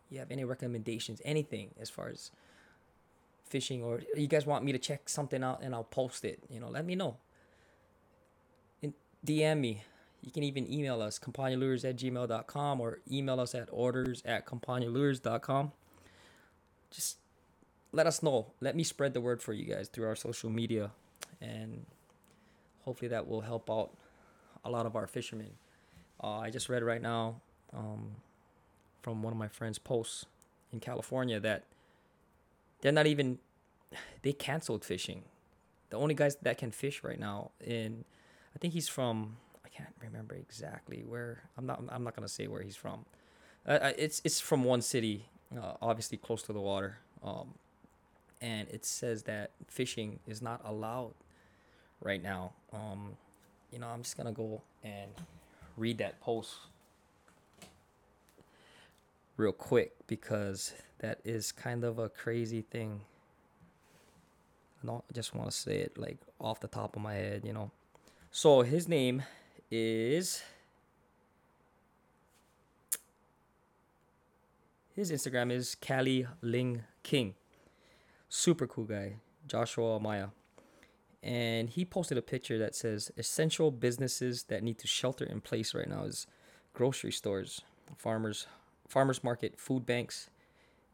you 0.10 0.20
have 0.20 0.32
any 0.32 0.44
recommendations 0.44 1.22
anything 1.26 1.70
as 1.80 1.90
far 1.90 2.10
as 2.10 2.32
fishing 3.50 3.84
or 3.84 4.02
you 4.16 4.28
guys 4.28 4.46
want 4.46 4.64
me 4.64 4.72
to 4.72 4.78
check 4.78 5.10
something 5.10 5.44
out 5.44 5.62
and 5.62 5.74
I'll 5.74 5.84
post 5.84 6.24
it, 6.24 6.40
you 6.50 6.60
know, 6.60 6.70
let 6.70 6.86
me 6.86 6.96
know. 6.96 7.18
DM 9.26 9.60
me. 9.60 9.84
You 10.22 10.32
can 10.32 10.44
even 10.44 10.72
email 10.72 11.02
us, 11.02 11.18
campanialures 11.18 11.88
at 11.88 11.96
gmail.com 11.96 12.82
or 12.82 13.00
email 13.10 13.40
us 13.40 13.56
at 13.56 13.70
orders 13.72 14.22
at 14.26 14.46
campanialures.com. 14.46 15.72
Just 16.92 17.18
let 17.92 18.06
us 18.06 18.22
know. 18.22 18.48
Let 18.60 18.76
me 18.76 18.84
spread 18.84 19.14
the 19.14 19.22
word 19.22 19.42
for 19.42 19.54
you 19.54 19.66
guys 19.66 19.88
through 19.88 20.08
our 20.08 20.16
social 20.16 20.50
media. 20.50 20.92
And 21.42 21.86
hopefully 22.84 23.10
that 23.10 23.28
will 23.28 23.42
help 23.42 23.70
out 23.70 23.92
a 24.66 24.70
lot 24.70 24.86
of 24.86 24.96
our 24.96 25.08
fishermen. 25.08 25.52
Uh, 26.22 26.40
I 26.40 26.50
just 26.50 26.68
read 26.68 26.84
right 26.84 27.02
now 27.02 27.42
um, 27.74 28.16
from 29.02 29.24
one 29.24 29.32
of 29.32 29.40
my 29.40 29.48
friends' 29.48 29.80
posts 29.80 30.26
in 30.72 30.80
California 30.80 31.40
that 31.40 31.64
they're 32.82 32.92
not 32.92 33.08
even 33.08 33.40
they 34.22 34.34
canceled 34.34 34.84
fishing. 34.84 35.24
The 35.90 35.98
only 35.98 36.14
guys 36.14 36.36
that 36.42 36.58
can 36.58 36.72
fish 36.72 37.04
right 37.04 37.20
now 37.20 37.52
in 37.60 38.06
I 38.56 38.60
think 38.60 38.74
he's 38.74 38.88
from 38.88 39.38
can't 39.80 39.96
remember 40.02 40.36
exactly 40.36 41.04
where. 41.08 41.44
I'm 41.58 41.66
not 41.66 41.82
I'm 41.90 42.04
not 42.04 42.16
to 42.16 42.28
say 42.28 42.48
where 42.48 42.62
he's 42.62 42.76
from. 42.76 43.06
Uh, 43.66 43.92
it's 43.98 44.22
it's 44.26 44.40
from 44.40 44.64
one 44.64 44.82
city, 44.82 45.26
uh, 45.58 45.74
obviously 45.82 46.18
close 46.18 46.42
to 46.44 46.54
the 46.54 46.60
water. 46.60 46.98
Um, 47.24 47.54
and 48.42 48.68
it 48.70 48.86
says 48.86 49.24
that 49.24 49.52
fishing 49.68 50.20
is 50.28 50.42
not 50.42 50.62
allowed 50.66 51.14
right 52.02 52.22
now. 52.22 52.54
Um, 52.74 53.18
you 53.72 53.80
know, 53.80 53.88
I'm 53.88 54.04
just 54.04 54.18
gonna 54.18 54.32
go 54.32 54.62
and 54.84 55.12
read 55.78 55.98
that 56.00 56.20
post 56.20 56.56
real 59.38 59.52
quick 59.54 59.94
because 60.08 60.74
that 61.00 61.20
is 61.24 61.52
kind 61.52 61.84
of 61.84 62.00
a 62.00 62.10
crazy 62.10 62.62
thing. 62.62 63.02
I 64.84 64.88
don't 64.88 65.14
just 65.14 65.36
want 65.36 65.50
to 65.52 65.56
say 65.56 65.78
it 65.78 65.98
like 65.98 66.18
off 66.40 66.60
the 66.60 66.68
top 66.68 66.96
of 66.96 67.02
my 67.02 67.14
head, 67.14 67.44
you 67.46 67.54
know. 67.54 67.72
So 68.32 68.62
his 68.62 68.88
name 68.88 69.24
is 69.72 70.44
his 74.96 75.12
Instagram 75.12 75.52
is 75.52 75.76
Cali 75.76 76.28
Ling 76.42 76.84
King. 77.04 77.36
Super 78.28 78.68
cool 78.68 78.86
guy, 78.86 79.16
Joshua 79.48 80.00
Amaya. 80.00 80.32
And 81.22 81.70
he 81.70 81.84
posted 81.84 82.18
a 82.18 82.22
picture 82.22 82.58
that 82.60 82.76
says 82.76 83.12
essential 83.18 83.72
businesses 83.72 84.44
that 84.44 84.64
need 84.64 84.78
to 84.80 84.88
shelter 84.88 85.26
in 85.26 85.42
place 85.42 85.74
right 85.74 85.90
now 85.90 86.04
is 86.04 86.28
grocery 86.74 87.12
stores, 87.12 87.62
farmers 87.98 88.48
farmers 88.90 89.24
market, 89.24 89.60
food 89.60 89.86
banks, 89.86 90.30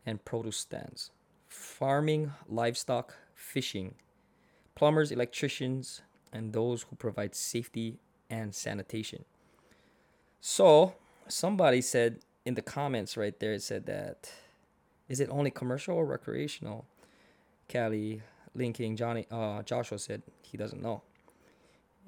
and 0.05 0.23
produce 0.25 0.57
stands. 0.57 1.11
Farming, 1.47 2.33
livestock, 2.47 3.15
fishing, 3.33 3.95
plumbers, 4.75 5.11
electricians, 5.11 6.01
and 6.33 6.51
those 6.51 6.83
who 6.83 6.95
provide 6.97 7.33
safety 7.33 7.97
and 8.35 8.53
sanitation. 8.53 9.25
So, 10.41 10.95
somebody 11.27 11.81
said 11.81 12.19
in 12.45 12.53
the 12.55 12.61
comments 12.61 13.17
right 13.17 13.37
there, 13.39 13.53
it 13.53 13.63
said 13.63 13.85
that 13.87 14.31
is 15.07 15.19
it 15.19 15.29
only 15.29 15.51
commercial 15.51 15.95
or 15.95 16.05
recreational? 16.05 16.85
Cali 17.67 18.21
linking 18.53 18.95
Johnny 18.95 19.25
uh 19.31 19.63
Joshua 19.63 19.97
said 19.99 20.21
he 20.41 20.57
doesn't 20.57 20.81
know. 20.81 21.01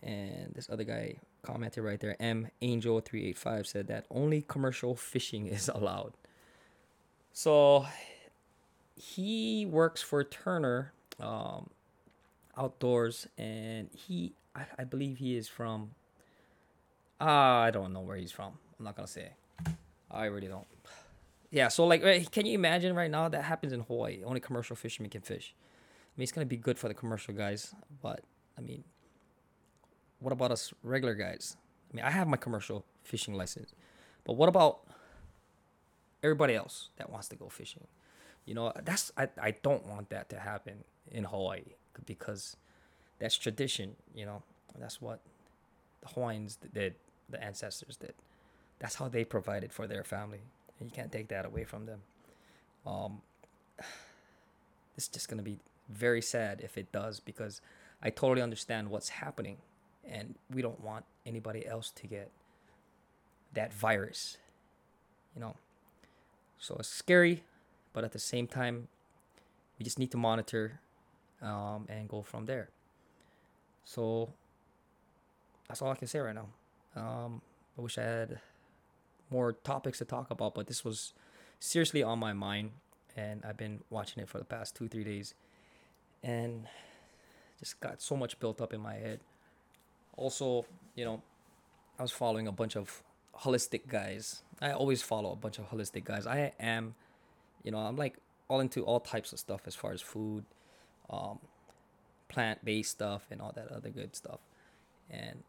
And 0.03 0.53
this 0.53 0.69
other 0.69 0.83
guy 0.83 1.15
commented 1.41 1.83
right 1.83 1.99
there, 1.99 2.15
M 2.19 2.49
Angel 2.61 2.99
three 2.99 3.25
eight 3.27 3.37
five 3.37 3.65
said 3.67 3.87
that 3.87 4.05
only 4.11 4.41
commercial 4.41 4.95
fishing 4.95 5.47
is 5.57 5.69
allowed. 5.69 6.13
So 7.33 7.85
he 8.95 9.65
works 9.65 10.01
for 10.01 10.23
Turner 10.23 10.91
um, 11.19 11.69
Outdoors, 12.57 13.27
and 13.37 13.89
he 13.93 14.33
I, 14.55 14.65
I 14.79 14.83
believe 14.83 15.17
he 15.17 15.37
is 15.37 15.47
from. 15.47 15.91
Uh, 17.19 17.23
I 17.23 17.71
don't 17.71 17.93
know 17.93 18.01
where 18.01 18.17
he's 18.17 18.31
from. 18.31 18.53
I'm 18.77 18.85
not 18.85 18.95
gonna 18.95 19.07
say. 19.07 19.31
I 20.11 20.25
really 20.25 20.47
don't. 20.47 20.67
Yeah, 21.49 21.69
so 21.69 21.85
like, 21.85 22.31
can 22.31 22.45
you 22.45 22.53
imagine 22.53 22.95
right 22.95 23.09
now 23.09 23.29
that 23.29 23.43
happens 23.43 23.73
in 23.73 23.81
Hawaii? 23.81 24.23
Only 24.23 24.39
commercial 24.39 24.75
fishermen 24.75 25.09
can 25.09 25.21
fish. 25.21 25.55
I 25.55 26.13
mean, 26.19 26.23
it's 26.23 26.31
gonna 26.31 26.45
be 26.45 26.57
good 26.57 26.77
for 26.77 26.87
the 26.87 26.93
commercial 26.93 27.33
guys, 27.33 27.73
but 28.01 28.21
I 28.57 28.61
mean, 28.61 28.83
what 30.19 30.33
about 30.33 30.51
us 30.51 30.73
regular 30.83 31.15
guys? 31.15 31.57
I 31.91 31.95
mean, 31.95 32.05
I 32.05 32.11
have 32.11 32.27
my 32.27 32.37
commercial 32.37 32.85
fishing 33.03 33.33
license, 33.33 33.73
but 34.25 34.33
what 34.33 34.49
about 34.49 34.81
everybody 36.21 36.55
else 36.55 36.89
that 36.97 37.09
wants 37.09 37.27
to 37.29 37.35
go 37.35 37.49
fishing? 37.49 37.87
You 38.45 38.53
know, 38.53 38.71
that's 38.83 39.11
I, 39.17 39.29
I 39.41 39.51
don't 39.51 39.85
want 39.87 40.09
that 40.09 40.29
to 40.29 40.39
happen 40.39 40.83
in 41.11 41.23
Hawaii 41.23 41.63
because 42.05 42.57
that's 43.19 43.37
tradition. 43.37 43.95
You 44.13 44.25
know, 44.25 44.43
that's 44.77 45.01
what 45.01 45.21
the 46.01 46.07
Hawaiians 46.09 46.57
did, 46.73 46.95
the 47.29 47.43
ancestors 47.43 47.97
did. 47.97 48.13
That's 48.79 48.95
how 48.95 49.07
they 49.07 49.23
provided 49.23 49.73
for 49.73 49.87
their 49.87 50.03
family, 50.03 50.41
and 50.79 50.89
you 50.89 50.95
can't 50.95 51.11
take 51.11 51.29
that 51.29 51.45
away 51.45 51.63
from 51.63 51.85
them. 51.85 52.01
Um, 52.85 53.21
it's 54.97 55.07
just 55.07 55.29
gonna 55.29 55.41
be 55.43 55.59
very 55.89 56.21
sad 56.21 56.61
if 56.63 56.77
it 56.77 56.91
does 56.91 57.19
because 57.19 57.61
I 58.01 58.09
totally 58.09 58.41
understand 58.41 58.89
what's 58.89 59.09
happening 59.09 59.57
and 60.09 60.35
we 60.53 60.61
don't 60.61 60.81
want 60.81 61.05
anybody 61.25 61.65
else 61.65 61.91
to 61.91 62.07
get 62.07 62.31
that 63.53 63.73
virus 63.73 64.37
you 65.35 65.41
know 65.41 65.55
so 66.57 66.75
it's 66.79 66.87
scary 66.87 67.43
but 67.93 68.03
at 68.03 68.11
the 68.11 68.19
same 68.19 68.47
time 68.47 68.87
we 69.77 69.83
just 69.83 69.99
need 69.99 70.11
to 70.11 70.17
monitor 70.17 70.79
um, 71.41 71.85
and 71.89 72.07
go 72.07 72.21
from 72.21 72.45
there 72.45 72.69
so 73.83 74.29
that's 75.67 75.81
all 75.81 75.91
i 75.91 75.95
can 75.95 76.07
say 76.07 76.19
right 76.19 76.35
now 76.35 76.47
um, 76.97 77.41
i 77.77 77.81
wish 77.81 77.97
i 77.97 78.03
had 78.03 78.39
more 79.29 79.53
topics 79.53 79.97
to 79.97 80.05
talk 80.05 80.31
about 80.31 80.55
but 80.55 80.67
this 80.67 80.83
was 80.83 81.13
seriously 81.59 82.01
on 82.03 82.19
my 82.19 82.33
mind 82.33 82.71
and 83.15 83.43
i've 83.45 83.57
been 83.57 83.81
watching 83.89 84.21
it 84.21 84.29
for 84.29 84.37
the 84.37 84.45
past 84.45 84.75
two 84.75 84.87
three 84.87 85.03
days 85.03 85.33
and 86.23 86.67
just 87.59 87.79
got 87.79 88.01
so 88.01 88.15
much 88.15 88.39
built 88.39 88.61
up 88.61 88.73
in 88.73 88.81
my 88.81 88.93
head 88.93 89.19
also, 90.17 90.65
you 90.95 91.05
know, 91.05 91.21
I 91.97 92.01
was 92.01 92.11
following 92.11 92.47
a 92.47 92.51
bunch 92.51 92.75
of 92.75 93.01
holistic 93.39 93.87
guys. 93.87 94.41
I 94.59 94.71
always 94.71 95.01
follow 95.01 95.31
a 95.31 95.35
bunch 95.35 95.59
of 95.59 95.69
holistic 95.69 96.03
guys. 96.03 96.27
I 96.27 96.51
am, 96.59 96.95
you 97.63 97.71
know, 97.71 97.77
I'm 97.77 97.95
like 97.95 98.17
all 98.49 98.59
into 98.59 98.83
all 98.83 98.99
types 98.99 99.31
of 99.31 99.39
stuff 99.39 99.61
as 99.65 99.75
far 99.75 99.93
as 99.93 100.01
food, 100.01 100.43
um, 101.09 101.39
plant 102.27 102.65
based 102.65 102.91
stuff, 102.91 103.27
and 103.31 103.41
all 103.41 103.51
that 103.55 103.71
other 103.71 103.89
good 103.89 104.15
stuff. 104.15 104.39
And 105.09 105.43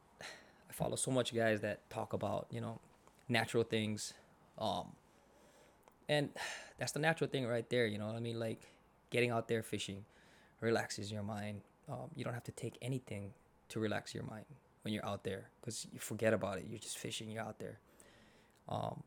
follow 0.79 0.97
so 0.97 1.11
much 1.11 1.35
guys 1.35 1.61
that 1.63 1.91
talk 1.91 2.13
about, 2.13 2.47
you 2.51 2.61
know, 2.61 2.79
natural 3.29 3.65
things. 3.65 4.15
Um, 4.59 4.93
and 6.09 6.31
that's 6.79 6.93
the 6.93 7.01
natural 7.01 7.29
thing 7.29 7.47
right 7.47 7.69
there, 7.69 7.87
you 7.87 7.99
know 7.99 8.07
I 8.15 8.21
mean? 8.21 8.39
Like 8.39 8.63
getting 9.11 9.31
out 9.31 9.49
there 9.49 9.63
fishing 9.63 10.05
relaxes 10.61 11.11
your 11.11 11.25
mind. 11.25 11.63
Um, 11.89 12.11
you 12.15 12.25
don't 12.25 12.35
have 12.35 12.45
to 12.45 12.53
take 12.53 12.79
anything 12.81 13.33
to 13.71 13.81
relax 13.81 14.15
your 14.15 14.25
mind 14.25 14.45
when 14.83 14.95
you're 14.95 15.05
out 15.05 15.25
there 15.25 15.49
because 15.61 15.87
you 15.93 15.99
forget 15.99 16.33
about 16.33 16.59
it. 16.59 16.67
You're 16.69 16.79
just 16.79 16.99
fishing. 16.99 17.31
You're 17.31 17.43
out 17.43 17.59
there. 17.59 17.81
Um, 18.69 19.03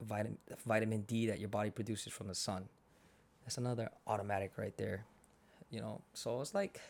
vitamin 0.00 0.38
vitamin 0.64 1.02
D 1.02 1.26
that 1.26 1.38
your 1.38 1.48
body 1.48 1.70
produces 1.70 2.12
from 2.12 2.28
the 2.28 2.34
sun. 2.34 2.68
That's 3.44 3.58
another 3.58 3.90
automatic 4.06 4.52
right 4.56 4.76
there. 4.76 5.04
You 5.70 5.80
know, 5.80 6.00
so 6.14 6.40
it's 6.40 6.54
like 6.54 6.80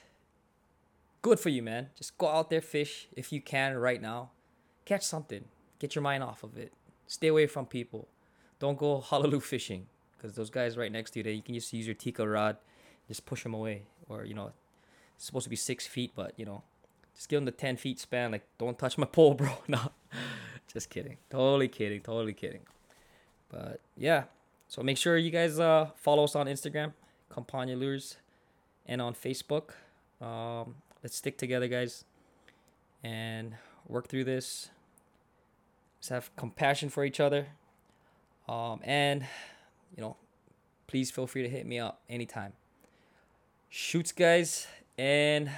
good 1.29 1.41
for 1.41 1.51
you, 1.51 1.63
man. 1.63 1.89
Just 1.97 2.17
go 2.19 2.29
out 2.29 2.51
there, 2.51 2.61
fish 2.61 3.09
if 3.17 3.33
you 3.33 3.41
can 3.41 3.77
right 3.77 4.01
now. 4.01 4.31
Catch 4.85 5.03
something. 5.03 5.45
Get 5.79 5.95
your 5.95 6.03
mind 6.03 6.23
off 6.23 6.43
of 6.43 6.57
it. 6.57 6.73
Stay 7.07 7.29
away 7.29 7.47
from 7.47 7.67
people. 7.67 8.09
Don't 8.59 8.79
go 8.79 9.01
hallelujah 9.11 9.41
fishing 9.41 9.87
because 10.17 10.35
those 10.35 10.51
guys 10.51 10.77
right 10.77 10.91
next 10.91 11.13
to 11.13 11.23
you, 11.23 11.31
you 11.31 11.43
can 11.43 11.55
just 11.55 11.73
use 11.73 11.87
your 11.87 11.95
Tica 11.95 12.27
rod, 12.27 12.57
just 13.07 13.27
push 13.27 13.43
them 13.43 13.55
away. 13.55 13.83
Or 14.09 14.25
you 14.25 14.35
know, 14.35 14.53
it's 15.15 15.27
supposed 15.27 15.45
to 15.45 15.51
be 15.51 15.57
six 15.57 15.87
feet, 15.87 16.13
but 16.17 16.33
you 16.37 16.47
know, 16.47 16.63
just 17.15 17.29
give 17.29 17.39
them 17.39 17.45
the 17.45 17.53
10 17.53 17.77
feet 17.77 18.01
span. 18.01 18.33
Like, 18.33 18.47
don't 18.59 18.79
touch 18.79 18.97
my 18.97 19.07
pole, 19.13 19.35
bro. 19.35 19.51
no, 19.69 19.93
just 20.73 20.91
kidding. 20.91 21.19
Totally 21.31 21.69
kidding. 21.69 22.01
Totally 22.01 22.33
kidding. 22.33 22.63
But 23.51 23.81
yeah, 23.97 24.25
so 24.67 24.83
make 24.83 24.97
sure 24.97 25.17
you 25.17 25.31
guys 25.31 25.59
uh, 25.59 25.91
follow 25.97 26.25
us 26.25 26.35
on 26.35 26.47
Instagram, 26.47 26.93
Campania 27.33 27.77
Lures, 27.77 28.17
and 28.87 29.01
on 29.01 29.15
Facebook. 29.15 29.71
Um, 30.21 30.75
let's 31.03 31.17
stick 31.17 31.39
together, 31.39 31.69
guys, 31.69 32.05
and 33.03 33.55
work 33.87 34.09
through 34.09 34.25
this. 34.25 34.71
Let's 35.99 36.09
have 36.09 36.37
compassion 36.37 36.89
for 36.89 37.05
each 37.05 37.21
other. 37.21 37.49
Um, 38.49 38.81
and, 38.83 39.27
you 39.97 40.03
know, 40.03 40.17
please 40.87 41.11
feel 41.11 41.27
free 41.27 41.43
to 41.43 41.49
hit 41.49 41.67
me 41.67 41.79
up 41.79 42.01
anytime. 42.09 42.53
Shoots, 43.69 44.13
guys, 44.13 44.67
and 44.97 45.51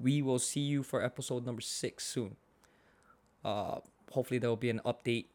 we 0.00 0.22
will 0.22 0.38
see 0.38 0.60
you 0.60 0.82
for 0.82 1.02
episode 1.02 1.44
number 1.44 1.60
six 1.60 2.06
soon. 2.06 2.36
Uh, 3.44 3.80
hopefully, 4.10 4.38
there 4.38 4.48
will 4.50 4.56
be 4.56 4.70
an 4.70 4.80
update 4.84 5.26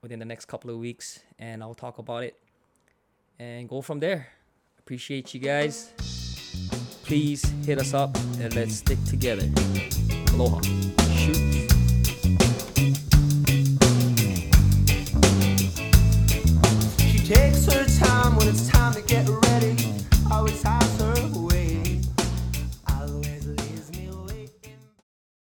within 0.00 0.18
the 0.18 0.24
next 0.24 0.46
couple 0.46 0.70
of 0.70 0.78
weeks, 0.78 1.20
and 1.38 1.62
I'll 1.62 1.74
talk 1.74 1.98
about 1.98 2.24
it 2.24 2.38
and 3.38 3.68
go 3.68 3.82
from 3.82 4.00
there. 4.00 4.28
Appreciate 4.78 5.34
you 5.34 5.40
guys 5.40 6.13
please 7.04 7.44
hit 7.66 7.78
us 7.78 7.92
up 7.92 8.16
and 8.40 8.54
let's 8.56 8.76
stick 8.76 8.98
together. 9.04 9.46
Aloha. 10.32 10.60
Shoot. 11.14 11.36
She 16.98 17.18
takes 17.18 17.66
her 17.66 17.84
time 17.98 18.36
when 18.36 18.48
it's 18.48 18.68
time 18.68 18.94
to 18.94 19.02
get 19.02 19.28
ready. 19.28 19.76
Oh, 20.30 20.36
Always 20.38 20.62
high. 20.62 20.83